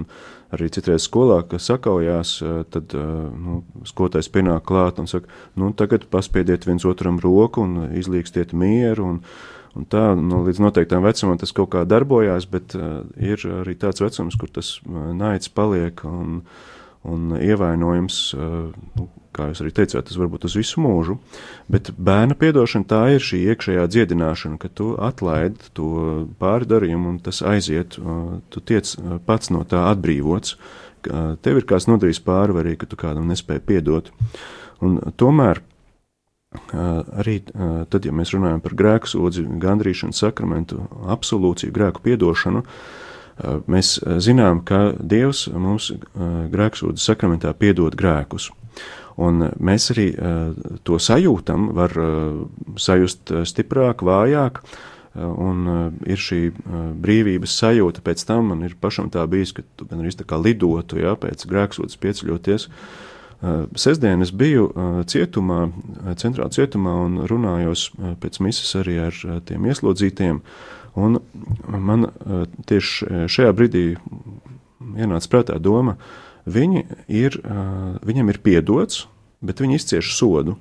arī 0.55 0.69
citreiz 0.73 1.05
skolā, 1.05 1.43
kas 1.49 1.67
sakaujās, 1.69 2.35
tad 2.73 2.95
nu, 2.95 3.61
skolotājs 3.85 4.31
pienāk 4.33 4.65
klāt 4.65 5.01
un 5.01 5.09
saka, 5.09 5.29
nu, 5.59 5.69
tagad 5.77 6.07
paspiediet 6.09 6.65
viens 6.65 6.85
otram 6.89 7.19
roku 7.21 7.65
un 7.67 7.91
izlīgstiet 7.93 8.55
mieru, 8.57 9.11
un, 9.13 9.21
un 9.77 9.89
tā, 9.89 10.07
nu, 10.17 10.41
līdz 10.47 10.63
noteiktām 10.65 11.05
vecumam 11.05 11.37
tas 11.41 11.53
kaut 11.55 11.73
kā 11.75 11.83
darbojās, 11.85 12.49
bet 12.49 12.73
uh, 12.77 13.03
ir 13.21 13.41
arī 13.61 13.77
tāds 13.77 14.01
vecums, 14.01 14.37
kur 14.39 14.49
tas 14.53 14.79
uh, 14.81 15.11
naids 15.17 15.53
paliek 15.53 16.01
un, 16.09 16.41
un 17.03 17.35
ievainojums, 17.35 18.19
uh, 18.37 18.71
nu, 18.97 19.07
kā 19.33 19.49
jūs 19.49 19.63
arī 19.63 19.73
teicāt, 19.75 20.05
tas 20.07 20.17
varbūt 20.19 20.45
uz 20.47 20.55
visu 20.59 20.81
mūžu, 20.83 21.17
bet 21.71 21.91
bērna 21.97 22.37
piedošana 22.39 22.87
tā 22.89 23.01
ir 23.15 23.25
šī 23.25 23.41
iekšējā 23.53 23.85
dziedināšana, 23.95 24.59
ka 24.61 24.69
tu 24.69 24.93
atlaid 25.01 25.59
to 25.77 25.89
pārdarījumu 26.41 27.15
un 27.15 27.19
tas 27.25 27.41
aiziet, 27.45 27.97
uh, 27.99 28.39
tu 28.53 28.63
tiec 28.63 28.93
uh, 28.99 29.17
pats 29.25 29.51
no 29.53 29.65
tā 29.67 29.87
atbrīvots, 29.91 30.57
tev 31.43 31.57
ir 31.59 31.65
kāds 31.67 31.89
nodarījis 31.89 32.21
pāri, 32.23 32.53
vai 32.55 32.61
arī, 32.61 32.73
ka 32.79 32.87
tu 32.87 32.95
kādam 32.95 33.25
nespēji 33.27 33.59
piedot. 33.67 34.05
Un 34.79 35.01
tomēr 35.19 35.59
arī 36.71 37.41
tad, 37.43 38.05
ja 38.07 38.13
mēs 38.15 38.31
runājam 38.31 38.61
par 38.63 38.77
grēku 38.79 39.11
sodzi, 39.11 39.43
gandrīšanu, 39.43 40.15
sakramentu, 40.15 40.79
absolūciju, 41.11 41.75
grēku 41.75 42.05
piedošanu, 42.07 42.63
uh, 42.63 43.03
mēs 43.41 43.97
zinām, 44.23 44.61
ka 44.65 44.93
Dievs 44.99 45.47
mums 45.53 45.91
grēku 46.53 46.79
sodzi 46.79 47.03
sakramentā 47.03 47.53
piedod 47.57 47.95
grēkus. 47.97 48.51
Un 49.21 49.45
mēs 49.61 49.91
arī 49.93 50.07
to 50.85 50.97
sajūtam, 50.97 51.69
var 51.77 51.93
sajust 52.81 53.29
stiprāk, 53.45 54.01
vājāk, 54.01 54.63
un 55.13 55.67
ir 56.09 56.17
šī 56.17 56.41
brīvības 57.03 57.57
sajūta 57.61 58.01
pēc 58.05 58.25
tam, 58.25 58.49
man 58.49 58.65
ir 58.65 58.73
pašam 58.81 59.11
tā 59.13 59.27
bijis, 59.29 59.53
ka 59.53 59.65
tu 59.77 59.85
gan 59.85 60.01
arī 60.01 60.15
tā 60.17 60.25
kā 60.25 60.39
lidotu, 60.41 60.97
jā, 61.03 61.13
pēc 61.21 61.45
grēksodas 61.49 61.99
pieceļoties, 62.01 62.69
Sestdien 63.75 64.23
es 64.23 64.31
biju 64.31 64.69
cietumā, 65.09 65.65
centrālā 66.19 66.47
cietumā 66.55 66.93
un 67.03 67.17
runājos 67.27 67.89
pēc 68.23 68.39
misijas 68.39 68.71
arī 68.79 68.95
ar 69.03 69.17
tiem 69.43 69.67
ieslodzītiem. 69.67 70.39
Un 70.99 71.17
man 71.67 72.07
tieši 72.69 73.25
šajā 73.31 73.53
brīdī 73.57 73.85
ienāca 74.93 75.31
prātā 75.31 75.57
doma, 75.57 75.97
viņi 76.45 76.85
ir, 77.09 77.39
viņam 78.05 78.29
ir 78.29 78.39
piedots, 78.45 79.07
bet 79.41 79.63
viņi 79.63 79.79
izcieš 79.79 80.13
sodu. 80.17 80.57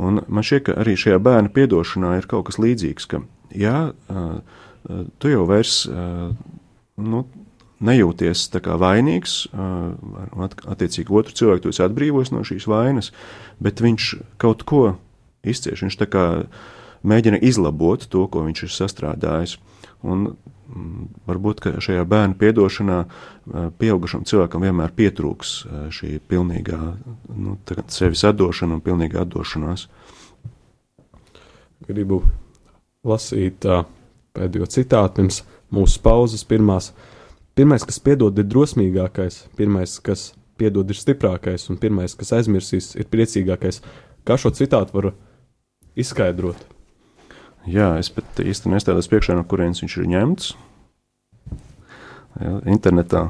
Un 0.00 0.22
man 0.26 0.46
šķiet, 0.46 0.66
ka 0.66 0.76
arī 0.82 0.96
šajā 0.98 1.20
bērna 1.22 1.52
piedošanā 1.54 2.16
ir 2.18 2.28
kaut 2.30 2.48
kas 2.48 2.58
līdzīgs, 2.62 3.06
ka 3.10 3.22
jā, 3.54 3.92
tu 5.20 5.30
jau 5.30 5.44
vairs 5.46 5.84
nu, 6.96 7.24
nejūties 7.84 8.46
vainīgs, 8.80 9.36
attiecīgi 10.74 11.12
otru 11.12 11.36
cilvēku 11.36 11.66
tu 11.66 11.74
esi 11.74 11.84
atbrīvojis 11.84 12.32
no 12.32 12.42
šīs 12.46 12.66
vainas, 12.70 13.12
bet 13.62 13.82
viņš 13.84 14.08
kaut 14.40 14.64
ko 14.64 14.96
izcieš, 15.44 15.84
viņš 15.84 16.00
tā 16.00 16.08
kā 16.08 16.24
mēģina 17.04 17.42
izlabot 17.44 18.06
to, 18.08 18.26
ko 18.32 18.46
viņš 18.46 18.64
ir 18.64 18.74
sastrādājis. 18.74 19.58
Un 20.04 20.26
mm, 20.28 21.08
varbūt 21.28 21.64
šajā 21.84 22.04
bērnu 22.08 22.38
piedošanā 22.40 23.00
pieaugušam 23.80 24.26
cilvēkam 24.28 24.66
vienmēr 24.66 24.94
pietrūks 24.96 25.56
šī 25.96 26.18
pilnīgā 26.28 26.80
nu, 27.34 27.56
sevis 27.92 28.24
atdošana 28.28 28.78
un 28.78 28.84
pilnīga 28.84 29.24
atdošanās. 29.24 29.88
Gribu 31.84 32.22
lasīt 33.04 33.66
uh, 33.68 33.84
pēdējo 34.34 34.68
citātu 34.70 35.20
pirms 35.20 35.42
mūsu 35.74 36.00
pauzes 36.02 36.44
pirmās. 36.48 36.92
Pirmais, 37.54 37.84
kas 37.86 38.00
piedod, 38.02 38.34
ir 38.38 38.48
drosmīgākais, 38.50 39.44
pirmais, 39.58 39.98
kas 40.02 40.32
piedod, 40.58 40.88
ir 40.90 40.98
stiprākais, 40.98 41.68
un 41.70 41.78
pirmais, 41.78 42.16
kas 42.18 42.34
aizmirsīs, 42.40 42.94
ir 42.98 43.06
priecīgākais. 43.10 43.80
Kā 44.26 44.38
šo 44.40 44.50
citātu 44.56 44.96
var 44.96 45.12
izskaidrot? 45.94 46.73
Jā, 47.64 47.94
es 47.96 48.10
pat 48.12 48.40
īsti 48.44 48.68
nestādos 48.68 49.08
priekšā, 49.08 49.36
no 49.38 49.44
kurienes 49.48 49.80
viņš 49.80 49.94
ir 49.96 50.08
ņemts. 50.12 50.50
Jā, 52.42 52.52
internetā. 52.68 53.28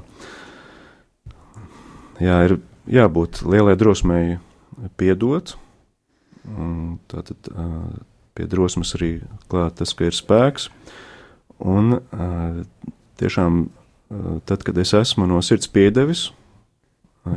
Jā, 2.19 2.41
ir 2.49 2.57
jābūt 2.91 3.45
lielai 3.47 3.77
drosmei 3.79 4.39
piedot. 4.99 5.55
Tātad 7.13 7.51
pie 8.35 8.47
drosmes 8.51 8.95
arī 8.99 9.13
klāt 9.53 9.79
tas, 9.79 9.95
ka 9.95 10.11
ir 10.11 10.19
spēks. 10.19 10.69
Un 11.63 12.01
tiešām 13.23 13.65
tad, 14.51 14.67
kad 14.67 14.79
es 14.83 14.95
esmu 14.99 15.29
no 15.31 15.39
sirds 15.47 15.71
piedevis, 15.71 16.29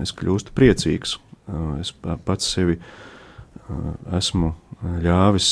es 0.02 0.14
kļūstu 0.18 0.56
priecīgs. 0.58 1.20
Es 1.80 1.94
pats 2.02 2.50
sevi 2.58 2.80
esmu 4.18 4.56
ļāvis 5.06 5.52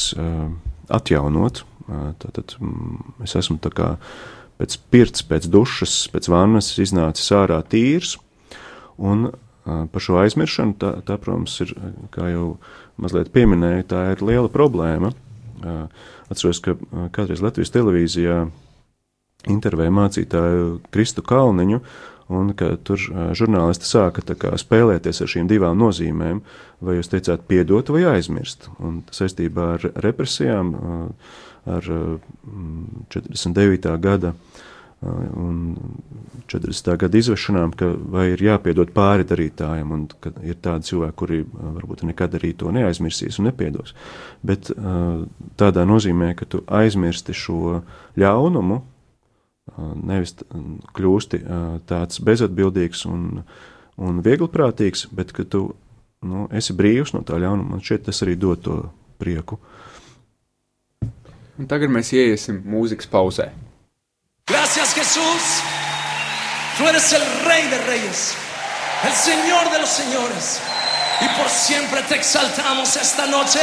atjaunot. 0.94 1.64
Tad 2.22 2.56
es 3.24 3.36
esmu 3.38 3.60
tā 3.62 3.72
kā 3.76 3.90
pēc 4.60 4.78
pirts, 4.94 5.26
pēc 5.28 5.48
dušas, 5.52 5.98
pēc 6.14 6.30
vannas 6.32 6.72
iznācis 6.82 7.34
ārā 7.36 7.60
tīrs. 7.70 8.16
Un 8.98 9.30
par 9.66 10.04
šo 10.04 10.20
aizmiršanu, 10.22 10.78
tā, 10.82 10.92
tā, 11.06 11.18
protams, 11.22 11.58
ir, 11.66 11.74
kā 12.14 12.30
jau 12.30 12.56
mazliet 13.02 13.32
pieminēju, 13.34 13.88
tā 13.90 14.02
ir 14.14 14.22
liela 14.26 14.52
problēma. 14.52 15.12
Atceros, 16.30 16.62
ka 16.64 16.76
kādreiz 17.16 17.42
Latvijas 17.44 17.74
televīzijā 17.74 18.44
intervēja 19.52 19.94
mācītāju 19.94 20.68
Kristu 20.94 21.26
Kalniņu, 21.26 21.82
un 22.34 22.54
ka 22.58 22.72
tur 22.82 23.02
žurnālisti 23.38 23.88
sāka 23.90 24.24
kā, 24.34 24.54
spēlēties 24.58 25.22
ar 25.22 25.32
šīm 25.32 25.50
divām 25.50 25.78
nozīmēm, 25.82 26.42
vai 26.82 26.98
jūs 26.98 27.12
teicāt 27.12 27.46
piedot 27.50 27.90
vai 27.94 28.06
aizmirst. 28.16 28.70
Un 28.82 29.04
saistībā 29.14 29.76
ar 29.76 29.90
represijām, 30.06 30.74
ar 31.66 31.92
49. 33.14 33.98
gada 34.02 34.34
un 35.06 35.76
40. 36.50 36.96
gada 36.98 37.20
izvešanām, 37.20 37.74
ka 37.78 37.92
vai 37.94 38.32
ir 38.32 38.42
jāpiedod 38.42 38.90
pāri 38.96 39.26
darītājiem, 39.28 39.92
un 39.92 40.08
ka 40.22 40.32
ir 40.46 40.58
tādi 40.64 40.90
cilvēki, 40.90 41.18
kuri 41.20 41.42
varbūt 41.46 42.06
nekad 42.10 42.38
arī 42.40 42.54
to 42.58 42.72
neaizmirsīs 42.74 43.38
un 43.38 43.50
nepiedos. 43.52 43.94
Bet 44.46 44.72
tādā 45.60 45.86
nozīmē, 45.86 46.34
ka 46.40 46.50
tu 46.50 46.64
aizmirsti 46.66 47.36
šo 47.38 47.82
ļaunumu, 48.18 48.82
nevis 49.78 50.36
kļūsti 50.96 51.42
tāds 51.90 52.22
bezatbildīgs 52.24 53.06
un, 53.10 53.44
un 54.02 54.22
viegliprātīgs, 54.26 55.08
bet 55.16 55.34
ka 55.36 55.46
tu 55.48 55.68
nu, 56.26 56.48
esi 56.56 56.76
brīvs 56.78 57.14
no 57.16 57.24
tā 57.28 57.40
ļaunuma. 57.42 57.76
Man 57.76 57.84
šķiet, 57.84 58.08
tas 58.10 58.24
arī 58.26 58.38
dod 58.40 58.64
to 58.66 58.80
prieku. 59.22 59.60
Un 61.56 61.70
tagad 61.72 61.92
mēs 61.94 62.12
ieiesim 62.16 62.60
mūzikas 62.68 63.08
pauzē. 63.08 63.50
Gracias, 64.46 64.94
Jesús. 64.94 65.46
Tu 66.78 66.84
eres 66.84 67.14
el 67.14 67.24
Rey 67.48 67.70
de 67.72 67.78
Reyes, 67.88 68.36
el 69.08 69.14
Señor 69.14 69.72
de 69.72 69.80
los 69.80 69.90
señores. 69.90 70.60
Y 71.22 71.28
por 71.40 71.48
siempre 71.48 72.02
te 72.10 72.16
exaltamos 72.16 72.96
esta 72.98 73.26
noche. 73.28 73.60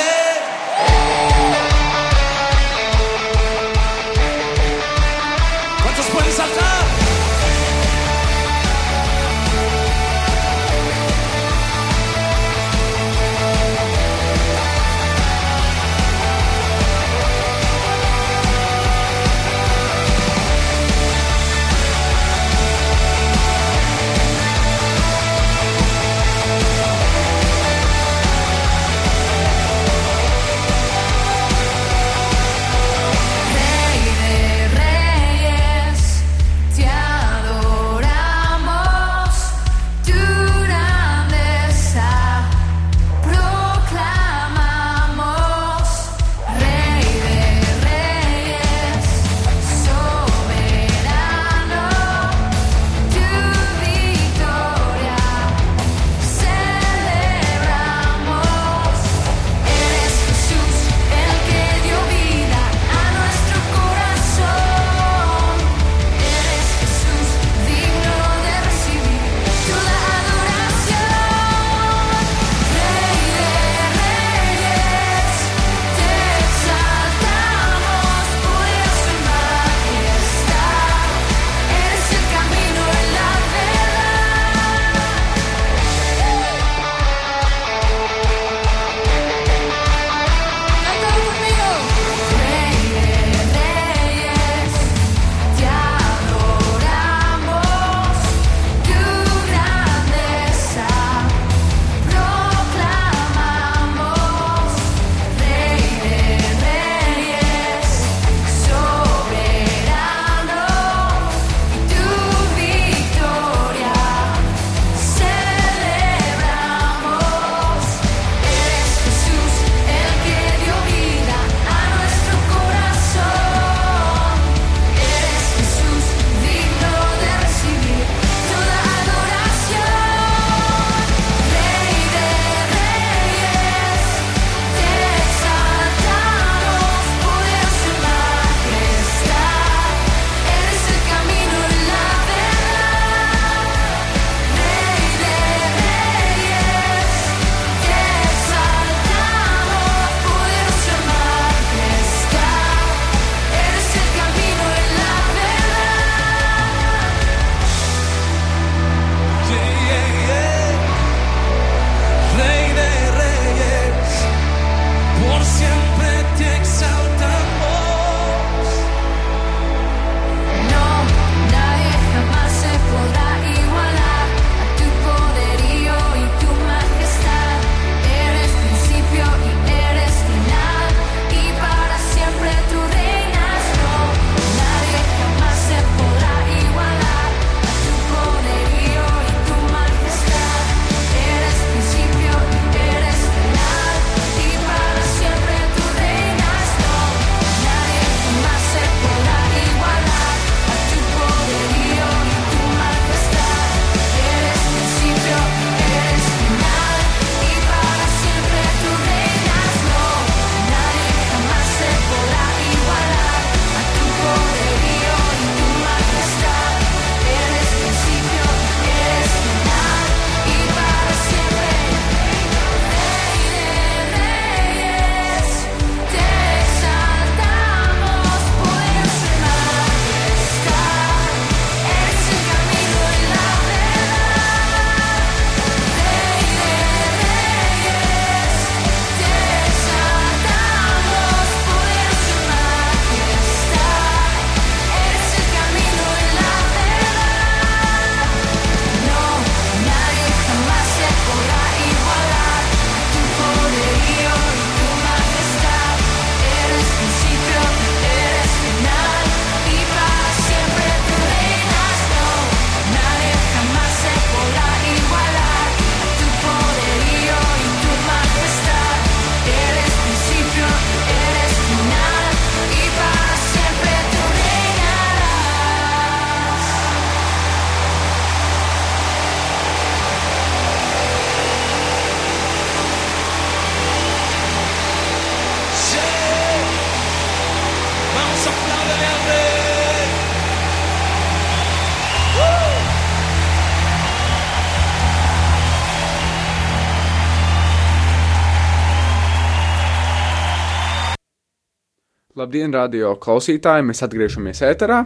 Labdien, 302.32 302.72
radio 302.72 303.10
klausītāji! 303.20 303.84
Mēs 303.84 303.98
atgriežamies 304.06 304.62
ēterā. 304.64 305.02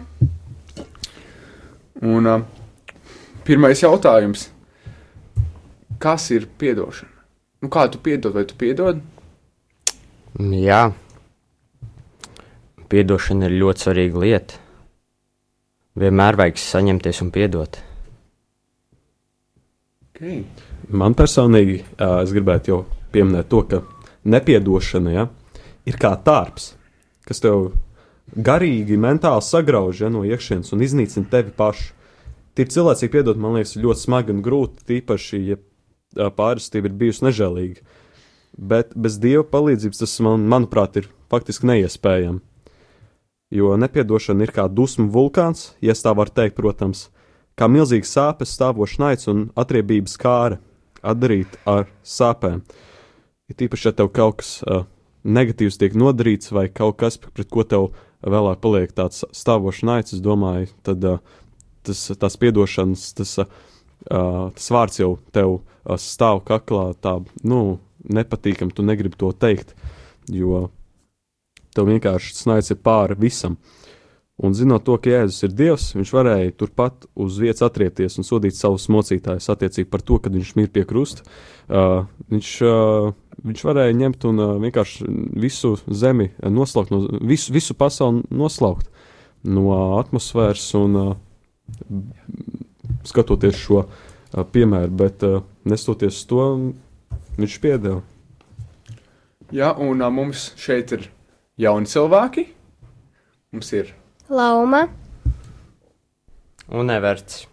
Un 2.06 2.28
uh, 2.30 2.44
pirmais 3.42 3.82
jautājums. 3.82 4.44
Kas 5.98 6.28
ir 6.30 6.46
piedošana? 6.60 7.10
Nu, 7.64 7.70
kā 7.74 7.88
tu 7.90 7.98
piedod, 7.98 8.30
vai 8.36 8.44
tu 8.46 8.54
piedod? 8.60 9.00
Jā, 10.38 10.84
piedošana 12.94 13.50
ir 13.50 13.58
ļoti 13.58 13.86
svarīga 13.88 14.22
lieta. 14.22 14.62
Vienmēr 15.98 16.38
vajag 16.38 16.62
saņemties 16.62 17.24
un 17.26 17.34
piedot. 17.34 17.82
Okay. 20.12 20.44
Man 20.94 21.18
personīgi, 21.18 21.82
ā, 21.98 22.20
es 22.22 22.38
gribētu 22.38 22.76
jau 22.76 22.80
pieminēt 23.10 23.50
to, 23.50 23.66
ka 23.66 23.82
nepiedošana 24.30 25.18
ja, 25.18 25.30
ir 25.90 25.98
kā 25.98 26.14
tārps, 26.22 26.75
kas 27.26 27.42
tev 27.42 27.70
garīgi, 28.34 28.98
mentāli 28.98 29.44
sagrauž 29.44 30.02
ja, 30.02 30.10
no 30.12 30.24
iekšienes 30.26 30.72
un 30.74 30.82
iznīcina 30.86 31.28
tevi 31.30 31.54
pašu. 31.56 31.92
Tīri 32.56 32.72
cilvēcīgi 32.72 33.12
piedot, 33.12 33.36
man 33.36 33.58
liekas, 33.58 33.76
ļoti 33.76 34.00
smagi 34.00 34.32
un 34.32 34.40
grūti, 34.44 34.84
tīpaši, 34.88 35.40
ja 35.44 35.58
ā, 36.16 36.30
pārestība 36.32 36.88
ir 36.88 36.96
bijusi 36.96 37.26
nežēlīga. 37.26 37.82
Bet 38.56 38.94
bez 38.96 39.18
dieva 39.20 39.44
palīdzības 39.44 40.00
tas, 40.00 40.14
man, 40.24 40.46
manuprāt, 40.48 40.96
ir 40.96 41.10
faktiski 41.32 41.68
neiespējami. 41.68 42.40
Jo 43.52 43.74
nepiedošana 43.78 44.46
ir 44.46 44.54
kā 44.56 44.64
dusmu 44.72 45.10
vulkāns, 45.12 45.74
ja 45.84 45.94
tā 45.94 46.14
var 46.16 46.32
teikt, 46.32 46.56
protams, 46.56 47.10
kā 47.54 47.68
milzīgs 47.70 48.10
sāpes, 48.16 48.56
stāvošs 48.56 48.98
naids 49.04 49.28
un 49.30 49.50
atriebības 49.54 50.16
kāra, 50.18 50.58
atdarīt 51.04 51.60
ar 51.68 51.86
sāpēm. 52.02 52.64
Ir 53.46 53.60
tīpaši, 53.60 53.90
ja 53.90 53.94
tev 54.00 54.10
kaut 54.16 54.40
kas 54.40 54.56
uh, 54.64 54.88
negatīvs 55.26 55.78
tiek 55.80 55.96
nodarīts, 55.98 56.52
vai 56.54 56.68
kaut 56.72 57.00
kas, 57.02 57.18
pret 57.18 57.50
ko 57.52 57.64
tev 57.66 57.90
vēlāk 58.26 58.60
paliek 58.62 58.94
tāds 58.96 59.24
stāvošs 59.36 59.84
naids, 59.86 60.14
es 60.16 60.22
domāju, 60.24 60.70
tad 60.86 61.04
uh, 61.04 61.18
tas, 61.86 62.06
tās 62.18 62.38
piedošanas, 62.40 63.08
tas, 63.18 63.34
uh, 63.42 64.46
tas 64.56 64.70
vārds 64.72 65.00
jau 65.02 65.16
tev 65.34 65.58
uh, 65.58 65.98
stāv 66.00 66.42
kaklā, 66.46 66.90
tā, 67.02 67.18
nu, 67.46 67.78
nepatīkam, 68.06 68.70
tu 68.70 68.86
negribi 68.86 69.18
to 69.18 69.32
teikt, 69.34 69.74
jo 70.30 70.68
tev 71.76 71.90
vienkārši 71.90 72.36
tas 72.36 72.48
naids 72.48 72.72
ir 72.72 72.80
pāri 72.82 73.18
visam. 73.20 73.58
Un 74.36 74.52
zinot 74.52 74.84
to, 74.84 74.98
ka 75.00 75.08
Jēzus 75.08 75.46
ir 75.46 75.52
Dievs, 75.56 75.84
viņš 75.96 76.10
varēja 76.12 76.52
turpat 76.60 77.06
uz 77.16 77.38
vietas 77.40 77.64
atriepties 77.64 78.18
un 78.20 78.26
sodīt 78.28 78.52
savus 78.52 78.84
mocītājus 78.92 79.48
attiecīgi 79.48 79.88
par 79.88 80.04
to, 80.04 80.18
ka 80.20 80.28
viņš 80.32 80.50
mir 80.58 80.68
pie 80.74 80.84
krusta. 80.88 81.24
Uh, 81.72 82.04
viņš, 82.28 82.50
uh, 82.68 83.08
viņš 83.48 83.64
varēja 83.64 83.96
ņemt 83.96 84.28
un 84.28 84.44
uh, 84.44 84.52
vienkārši 84.60 85.08
visu 85.40 85.72
zemi 85.88 86.28
noslaukt, 86.44 86.92
no, 86.92 87.00
visu, 87.24 87.54
visu 87.56 87.78
pasauli 87.80 88.26
noslaukt 88.28 88.92
no 89.48 89.72
atmosfēras 90.02 90.68
un 90.76 91.00
uh, 91.00 91.10
skatoties 93.08 93.56
šo 93.56 93.86
uh, 93.86 93.90
piemēru, 94.44 94.92
bet 95.00 95.24
uh, 95.24 95.40
nestoties 95.64 96.20
to, 96.28 96.50
viņš 97.40 97.60
piedeva. 97.64 98.02
Jā, 99.48 99.72
un 99.80 100.04
uh, 100.04 100.12
mums 100.12 100.50
šeit 100.60 100.92
ir 100.92 101.08
jauni 101.56 101.88
cilvēki. 101.88 102.50
Mums 103.56 103.72
ir 103.72 103.96
Lauma, 104.30 104.88
Un 106.68 106.88
nevērts. 106.90 107.44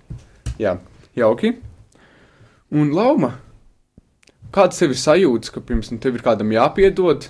jā, 0.58 0.78
jauki. 1.16 1.52
Un 2.74 2.90
Lauma, 2.98 3.36
kāds 4.52 4.80
tev 4.82 4.96
ir 4.96 4.98
sajūta, 4.98 5.52
ka 5.54 5.62
pirms 5.62 5.90
tam 5.92 6.00
tev 6.02 6.16
ir 6.18 6.24
kādam 6.26 6.50
jāpiedod? 6.56 7.28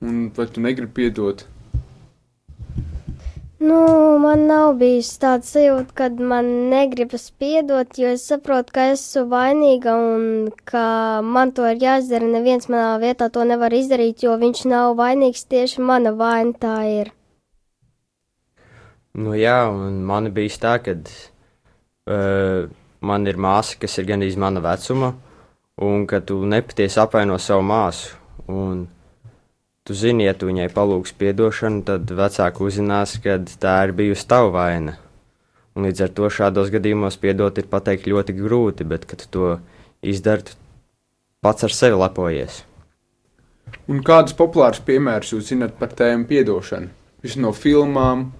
Un 0.00 0.30
vai 0.36 0.46
tu 0.46 0.60
negribi 0.64 0.92
piedot? 1.02 1.44
nu, 3.64 4.18
man 4.20 4.42
nav 4.46 4.74
bijis 4.76 5.08
tāds 5.20 5.48
sajūta, 5.54 5.92
kad 5.96 6.18
man 6.20 6.48
negribas 6.68 7.30
piedot, 7.40 7.88
jo 7.96 8.10
es 8.12 8.24
saprotu, 8.28 8.72
ka 8.76 8.90
esmu 8.92 9.22
vainīga 9.30 9.94
un 9.96 10.50
ka 10.68 11.20
man 11.24 11.52
to 11.56 11.64
ir 11.70 11.80
jāizdara. 11.80 12.28
Neviens 12.28 12.68
manā 12.68 12.98
vietā 13.00 13.30
to 13.32 13.44
nevar 13.48 13.72
izdarīt, 13.72 14.20
jo 14.26 14.36
viņš 14.36 14.64
nav 14.68 14.96
vainīgs. 15.00 15.46
Tieši 15.48 15.80
mana 15.80 16.12
vaina 16.12 16.52
tā 16.60 16.74
ir. 17.00 17.12
Nu, 19.14 19.34
jā, 19.38 19.60
un 19.70 20.00
man 20.06 20.26
bija 20.34 20.58
tā, 20.58 20.74
ka 20.82 20.96
uh, 20.98 22.66
man 23.04 23.30
ir 23.30 23.38
māsa, 23.38 23.76
kas 23.78 23.94
ir 24.00 24.08
gandrīz 24.08 24.34
mana 24.40 24.62
vecuma, 24.64 25.12
un 25.82 26.06
ka 26.10 26.18
tu 26.20 26.40
nepatiesi 26.50 26.98
apvaino 27.02 27.38
savu 27.38 27.62
māsu. 27.68 28.16
Un 28.50 28.84
tu 29.86 29.94
zini, 29.94 30.26
ja 30.26 30.34
tu 30.34 30.48
viņai 30.50 30.66
palūgs 30.74 31.14
atdošanu, 31.14 31.84
tad 31.86 32.10
vecāki 32.10 32.66
uzzinās, 32.66 33.18
ka 33.22 33.38
tā 33.62 33.76
ir 33.86 33.94
bijusi 33.96 34.28
tava 34.28 34.50
vaina. 34.50 34.98
Un 35.74 35.86
līdz 35.88 36.04
ar 36.06 36.12
to 36.14 36.28
šādos 36.30 36.70
gadījumos 36.74 37.18
piedot 37.18 37.56
ir 37.58 37.70
pateikt 37.70 38.06
ļoti 38.10 38.34
grūti, 38.36 38.86
bet, 38.86 39.06
kad 39.10 39.22
tu 39.22 39.30
to 39.30 39.48
izdari, 40.02 40.46
tu 40.46 40.58
pats 41.42 41.66
ar 41.66 41.74
sevi 41.74 41.98
lepojies. 41.98 42.62
Un 43.90 44.02
kādus 44.06 44.36
populārus 44.38 44.82
piemērus 44.84 45.34
jūs 45.34 45.50
zinat 45.50 45.74
par 45.78 45.94
tēmu 45.96 46.28
piedošanu? 46.30 46.90
Viņš 47.24 47.36
no 47.42 47.50
filmām. 47.56 48.32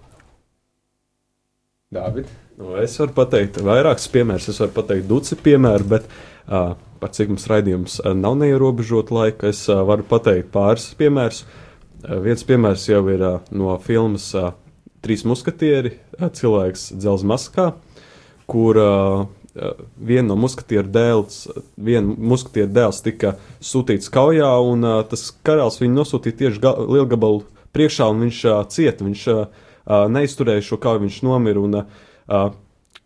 Dāvid. 1.94 2.30
Nu, 2.58 2.72
es 2.82 2.94
varu 2.98 3.14
pateikt 3.14 3.60
vairākus 3.62 4.08
piemērus, 4.10 4.48
es 4.50 4.58
varu 4.62 4.74
pateikt 4.74 5.06
duci 5.10 5.36
piemēru, 5.38 5.86
bet 5.92 6.08
uh, 6.10 6.74
par 7.00 7.12
cik 7.14 7.30
mums 7.30 7.46
raidījums 7.50 8.00
nav 8.18 8.36
neierobežota 8.40 9.14
laika, 9.14 9.50
es 9.50 9.64
uh, 9.70 9.82
varu 9.86 10.06
pateikt 10.10 10.50
pāris 10.54 10.88
piemērus. 10.98 11.44
Uh, 11.44 12.18
viens 12.24 12.42
piemērs 12.46 12.88
jau 12.90 13.02
ir 13.14 13.22
uh, 13.22 13.40
no 13.54 13.76
filmas 13.82 14.30
uh, 14.38 14.52
Trīs 15.04 15.20
muskatieri, 15.28 15.98
uh, 16.16 16.30
cilvēks 16.32 16.86
dzelzs 16.96 17.26
maskā, 17.28 17.72
kur 18.48 18.78
uh, 18.80 19.26
viena 20.00 20.30
no 20.30 20.38
muskatieru 20.40 20.88
dēls, 20.90 21.42
viena 21.76 22.14
muskatieru 22.32 22.72
dēls 22.74 23.02
tika 23.04 23.34
sūtīts 23.62 24.08
kaujā, 24.14 24.48
un 24.64 24.82
uh, 24.88 25.02
tas 25.10 25.28
karalis 25.46 25.78
viņu 25.82 25.98
nosūtīja 26.00 26.40
tieši 26.40 26.64
ga- 26.64 26.78
lielgabalu 26.80 27.44
priekšā, 27.76 28.08
un 28.10 28.24
viņš 28.24 28.40
uh, 28.48 28.62
cieta, 28.72 29.04
viņš 29.04 29.26
uh, 29.34 29.44
uh, 29.84 30.04
neizturēja 30.12 30.64
šo 30.64 30.78
kauju, 30.82 31.04
viņš 31.06 31.20
nomira. 31.26 31.62
Un, 31.64 31.80
uh, 31.84 32.46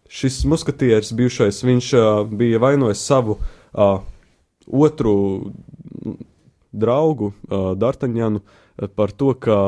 šis 0.09 0.41
muskatieris 0.49 1.13
bijušais, 1.17 1.63
viņš 1.65 1.91
uh, 1.99 2.09
bija 2.29 2.61
vainojis 2.63 3.05
savu 3.05 3.39
uh, 3.39 4.01
otru 4.67 5.15
draugu, 6.73 7.33
uh, 7.49 7.73
Dartaņanu, 7.79 8.43
uh, 8.43 8.89
par 8.95 9.13
to, 9.13 9.35
ka 9.35 9.59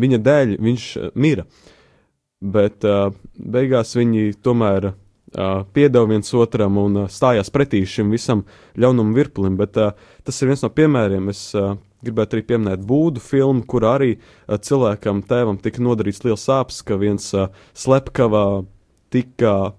viņa 0.00 0.22
dēļ 0.24 0.56
viņš 0.62 0.86
mira. 1.14 1.46
Bet 2.40 2.86
uh, 2.88 3.10
beigās 3.36 3.92
viņi 3.98 4.32
tomēr 4.40 4.90
uh, 4.90 4.94
piedeva 5.76 6.08
viens 6.08 6.32
otram 6.34 6.78
un 6.80 7.02
uh, 7.02 7.10
stājās 7.12 7.52
pretī 7.52 7.82
šim 7.84 8.12
visam 8.14 8.46
ļaunuma 8.80 9.16
virpulim. 9.18 9.58
Bet 9.60 9.76
uh, 9.76 9.92
tas 10.24 10.40
ir 10.40 10.48
viens 10.48 10.64
no 10.64 10.70
piemēriem. 10.72 11.28
Es 11.28 11.50
uh, 11.58 11.74
gribētu 12.04 12.38
arī 12.38 12.46
pieminēt 12.48 12.84
būdu 12.86 13.22
filmu, 13.22 13.64
kur 13.68 13.86
arī 13.88 14.14
uh, 14.16 14.56
cilvēkam, 14.56 15.24
tēvam, 15.28 15.60
tika 15.60 15.82
nodarīts 15.84 16.24
liels 16.26 16.46
sāpes, 16.48 16.80
ka 16.86 16.98
viens 17.00 17.30
uh, 17.36 17.50
slepkavā 17.76 18.64
tika 19.10 19.74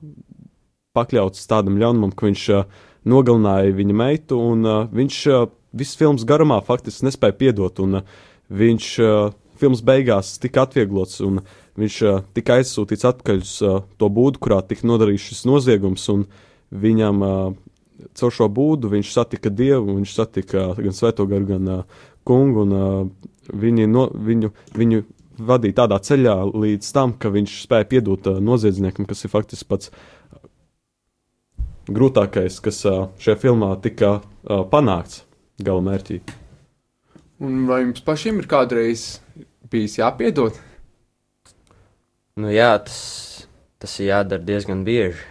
pakļauts 0.98 1.48
tādam 1.50 1.80
ļaunumam, 1.82 2.14
ka 2.16 2.28
viņš 2.28 2.46
uh, 2.56 2.66
nogalināja 3.08 3.74
viņa 3.78 3.98
meitu, 3.98 4.40
un 4.52 4.68
uh, 4.68 4.84
viņš 4.92 5.22
uh, 5.32 5.48
visas 5.74 5.98
filmas 6.00 6.28
garumā 6.28 6.60
faktiski 6.66 7.08
nespēja 7.08 7.38
piedot, 7.40 7.80
un 7.84 8.02
uh, 8.02 8.20
viņš 8.52 8.92
uh, 9.02 9.32
filmas 9.62 9.84
beigās 9.86 10.36
tika 10.42 10.66
atvieglots, 10.68 11.22
un 11.26 11.42
viņš 11.80 11.98
uh, 12.06 12.22
tika 12.36 12.60
aizsūtīts 12.60 13.08
atpakaļ 13.08 13.44
uz 13.44 13.58
uh, 13.66 13.82
to 13.98 14.10
būdu, 14.12 14.42
kurā 14.44 14.62
tika 14.68 14.88
nodarīts 14.90 15.32
šis 15.32 15.46
noziegums, 15.50 16.08
un 16.14 16.26
viņam 16.72 17.26
uh, 17.26 17.54
caur 18.18 18.34
šo 18.34 18.48
būdu 18.52 18.92
viņš 18.92 19.14
satika 19.14 19.52
Dievu, 19.54 19.98
viņš 20.00 20.16
satika 20.16 20.72
gan 20.78 20.96
Svēto 20.98 21.28
garu, 21.30 21.48
gan 21.54 21.72
uh, 21.72 22.02
kungu, 22.28 22.66
un 22.66 22.76
uh, 22.78 23.32
viņi 23.52 23.88
no, 23.90 24.08
viņu, 24.14 24.52
viņu 24.78 25.04
vadīja 25.42 25.82
tādā 25.84 26.00
ceļā 26.04 26.36
līdz 26.52 26.92
tam, 26.96 27.16
ka 27.18 27.32
viņš 27.34 27.62
spēja 27.66 27.90
piedot 27.92 28.30
uh, 28.30 28.42
noziedzniekam, 28.44 29.08
kas 29.10 29.26
ir 29.26 29.34
faktiski 29.34 29.70
pats 29.70 29.92
grūtākais, 31.92 32.60
kas 32.64 32.84
uh, 32.90 33.08
šajā 33.22 33.40
filmā 33.48 33.74
tika 33.84 34.20
uh, 34.20 34.64
panākts 34.72 35.24
gala 35.62 35.84
mērķī. 35.86 36.22
Un 37.42 37.66
vai 37.70 37.82
jums 37.82 38.04
pašiem 38.06 38.38
ir 38.42 38.48
kādreiz 38.50 39.16
bijis 39.72 39.98
jāpiedod? 39.98 40.60
Nu, 42.38 42.52
jā, 42.54 42.76
tas, 42.86 43.48
tas 43.82 43.98
ir 44.00 44.12
jādara 44.12 44.46
diezgan 44.46 44.86
bieži. 44.88 45.26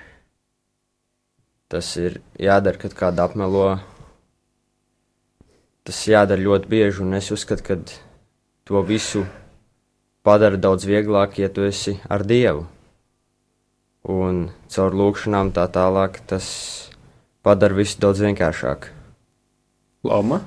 Tas 1.70 1.86
ir 2.02 2.18
jādara, 2.34 2.80
kad 2.82 2.96
kāda 2.98 3.28
apmelo. 3.28 3.78
Tas 5.90 6.04
jādara 6.06 6.38
ļoti 6.38 6.68
bieži, 6.70 7.00
un 7.02 7.16
es 7.18 7.32
uzskatu, 7.34 7.64
ka 7.66 7.74
to 8.68 8.82
visu 8.86 9.24
padara 10.22 10.54
daudz 10.54 10.86
vieglāk, 10.86 11.40
ja 11.42 11.48
tu 11.50 11.64
esi 11.66 11.96
ar 12.06 12.22
Dievu. 12.22 12.62
Un 14.06 14.38
caur 14.70 14.94
lūkšanām 14.94 15.50
tā 15.56 15.66
tālāk 15.74 16.20
tas 16.30 16.46
padara 17.42 17.74
visu 17.80 17.98
daudz 18.06 18.22
vienkāršāk. 18.22 18.86
Lama? 20.06 20.44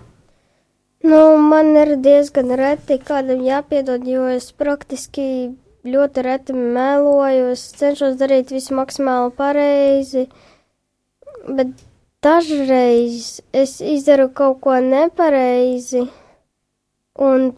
Nu, 1.04 1.22
man 1.52 1.76
ir 1.76 1.98
diezgan 2.00 2.56
reti 2.56 3.02
kādam 3.04 3.44
jāpiedod, 3.44 4.08
jo 4.08 4.32
es 4.32 4.54
praktiski 4.56 5.26
ļoti 5.84 6.24
reti 6.24 6.56
meloju. 6.56 7.50
Es 7.52 7.68
cenšos 7.84 8.16
darīt 8.16 8.56
visu 8.56 8.80
maksimāli 8.80 9.36
pareizi, 9.36 10.30
bet 11.52 11.76
dažreiz 12.24 13.42
es 13.54 13.80
izdaru 13.84 14.30
kaut 14.36 14.62
ko 14.64 14.78
nepareizi, 14.82 16.06
un 17.20 17.52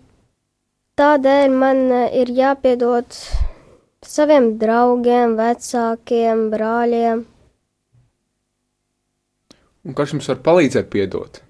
tādēļ 1.00 1.54
man 1.54 1.82
eh, 1.92 2.18
ir 2.22 2.34
jāpiedod 2.34 3.20
saviem 4.06 4.56
draugiem, 4.62 5.38
vecākiem, 5.40 6.48
brāļiem. 6.54 7.24
Un 9.86 9.98
kas 9.98 10.14
jums 10.14 10.30
var 10.32 10.42
palīdzēt 10.46 10.90
piedot? 10.94 11.42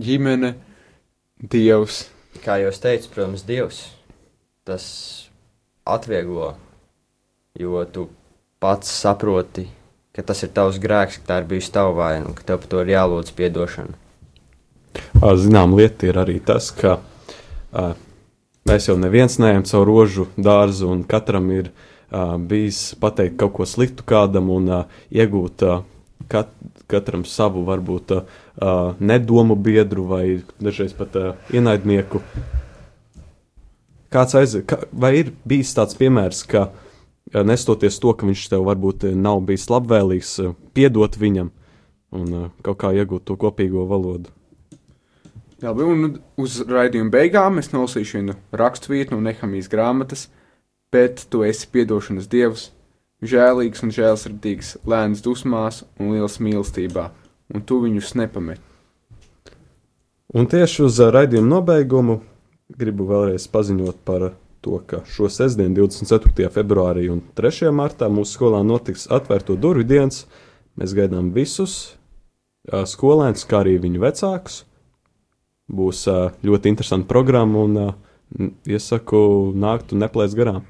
Ģimene, 0.00 0.54
Dievs. 1.40 2.04
Kā 2.44 2.60
jau 2.62 2.70
teicu, 2.70 3.10
protams, 3.12 3.42
Dievs 3.44 3.80
tas 4.64 4.84
atvieglo, 5.88 6.52
jo 7.58 7.82
tu 7.90 8.06
pats 8.62 8.92
saproti, 9.00 9.64
ka 10.16 10.24
tas 10.26 10.42
ir 10.42 10.50
tavs 10.54 10.78
grēks, 10.82 11.20
ka 11.20 11.28
tā 11.28 11.40
ir 11.40 11.48
bijusi 11.50 11.72
tava 11.74 11.92
vaina 11.94 12.26
un 12.26 12.34
ka 12.34 12.46
tev 12.46 12.62
par 12.62 12.72
to 12.72 12.82
ir 12.82 12.94
jālūdz 12.94 13.34
atdošana. 13.46 13.98
Zinām, 15.38 15.76
lieta 15.78 16.08
ir 16.08 16.18
arī 16.18 16.40
tas, 16.42 16.72
ka 16.74 16.96
uh, 16.98 17.92
mēs 18.66 18.88
jau 18.90 18.96
neviens 18.98 19.38
neejam 19.38 19.62
caur 19.68 19.86
rožu 19.86 20.26
dārzu, 20.34 20.88
un 20.90 21.04
katram 21.06 21.46
ir 21.54 21.70
uh, 21.70 22.34
bijis 22.36 22.96
pateikt 22.98 23.38
kaut 23.38 23.54
ko 23.54 23.68
sliktu 23.68 24.06
kādam 24.06 24.50
un 24.50 24.68
uh, 24.80 25.00
iegūt 25.14 25.66
uh, 25.68 25.84
kat, 26.32 26.50
katram 26.90 27.22
savu, 27.22 27.62
varbūt 27.68 28.16
uh, 28.18 28.24
nedomu 28.98 29.54
biedru 29.54 30.08
vai 30.10 30.24
dažreiz 30.58 30.96
pat 30.98 31.20
uh, 31.20 31.32
ienaidnieku. 31.54 32.24
Kāds 34.10 34.34
aiz, 34.34 34.58
ka, 34.66 34.82
vai 34.90 35.20
ir 35.20 35.30
bijis 35.46 35.70
tāds 35.76 35.94
piemērs, 35.94 36.42
ka 36.50 36.66
uh, 36.66 36.86
nestoties 37.46 38.00
to, 38.02 38.14
ka 38.14 38.26
viņš 38.28 38.48
tev 38.52 38.66
varbūt 38.66 39.08
nav 39.14 39.42
bijis 39.46 39.68
labvēlīgs, 39.70 40.34
uh, 40.44 40.54
piedot 40.74 41.18
viņam 41.20 41.52
un 42.16 42.50
kaut 42.64 42.80
kā 42.82 42.92
iegūt 42.96 43.26
to 43.28 43.36
kopīgo 43.38 43.86
valodu? 43.88 44.32
Jā, 45.60 45.74
un 45.76 46.16
uz 46.40 46.56
raidījuma 46.64 47.12
beigām 47.12 47.60
es 47.60 47.68
nolasīšu 47.74 48.16
vienu 48.16 48.36
raksturvietu 48.56 49.12
no 49.12 49.20
Nehemijas 49.26 49.68
grāmatas, 49.68 50.28
bet 50.92 51.26
tu 51.30 51.42
esi 51.44 51.68
piedošanas 51.68 52.30
dievs, 52.32 52.70
žēlīgs 53.20 53.84
un 53.84 53.92
žēlsirdīgs, 53.92 54.78
lēns 54.88 55.20
dusmās 55.24 55.82
un 56.00 56.14
liels 56.14 56.38
mīlestībā, 56.40 57.10
un 57.52 57.64
tu 57.68 57.82
viņus 57.84 58.14
nepameti. 58.16 58.64
Un 60.32 60.46
tieši 60.48 60.86
uz 60.86 60.96
raidījuma 61.12 61.58
nobeigumu 61.58 62.20
gribu 62.78 63.04
vēlreiz 63.10 63.44
paziņot 63.50 64.00
par 64.06 64.30
to, 64.64 64.80
ka 64.86 65.02
šo 65.08 65.28
sestdienu, 65.32 65.86
24. 65.86 66.50
februārī 66.52 67.08
un 67.12 67.22
3. 67.36 67.70
martā 67.74 68.10
mūsu 68.12 68.38
skolā 68.38 68.60
notiks 68.66 69.08
atvērto 69.12 69.56
durvju 69.56 69.86
dienas. 69.88 70.24
Mēs 70.78 70.94
gaidām 70.96 71.32
visus 71.34 71.96
skolēnus, 72.68 73.46
kā 73.48 73.64
arī 73.64 73.78
viņu 73.82 74.02
vecākus 74.04 74.64
būs 75.70 76.04
ļoti 76.46 76.72
interesanta 76.72 77.08
programma 77.10 77.64
un 77.64 77.80
iesaku 78.68 79.20
nākt 79.56 79.94
un 79.94 80.04
neplēst 80.04 80.38
garām. 80.38 80.64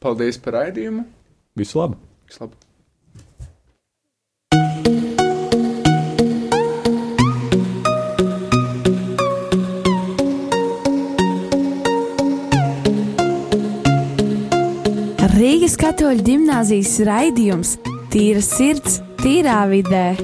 Paldies 0.00 0.40
par 0.40 0.60
raidījumu! 0.60 1.04
Visu 1.60 1.80
labu! 1.80 2.00
Visu 2.28 2.44
labu. 2.44 2.69
Rīgas 15.60 15.76
katoļu 15.76 16.22
ģimnāzijas 16.24 16.90
raidījums 17.04 17.74
Tīra 18.08 18.40
sirds, 18.40 18.94
tīrā 19.20 19.58
vidē. 19.68 20.14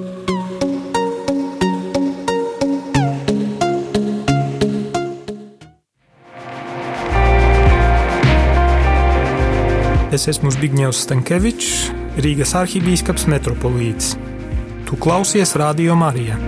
Es 10.09 10.25
esmu 10.25 10.57
Zbigņevs 10.57 11.05
Stankevičs, 11.05 11.91
Rīgas 12.25 12.57
arhibīskaps 12.57 13.29
metropolīts. 13.29 14.15
Tu 14.89 14.97
klausies 14.97 15.53
Radio 15.61 16.01
Marijā. 16.01 16.41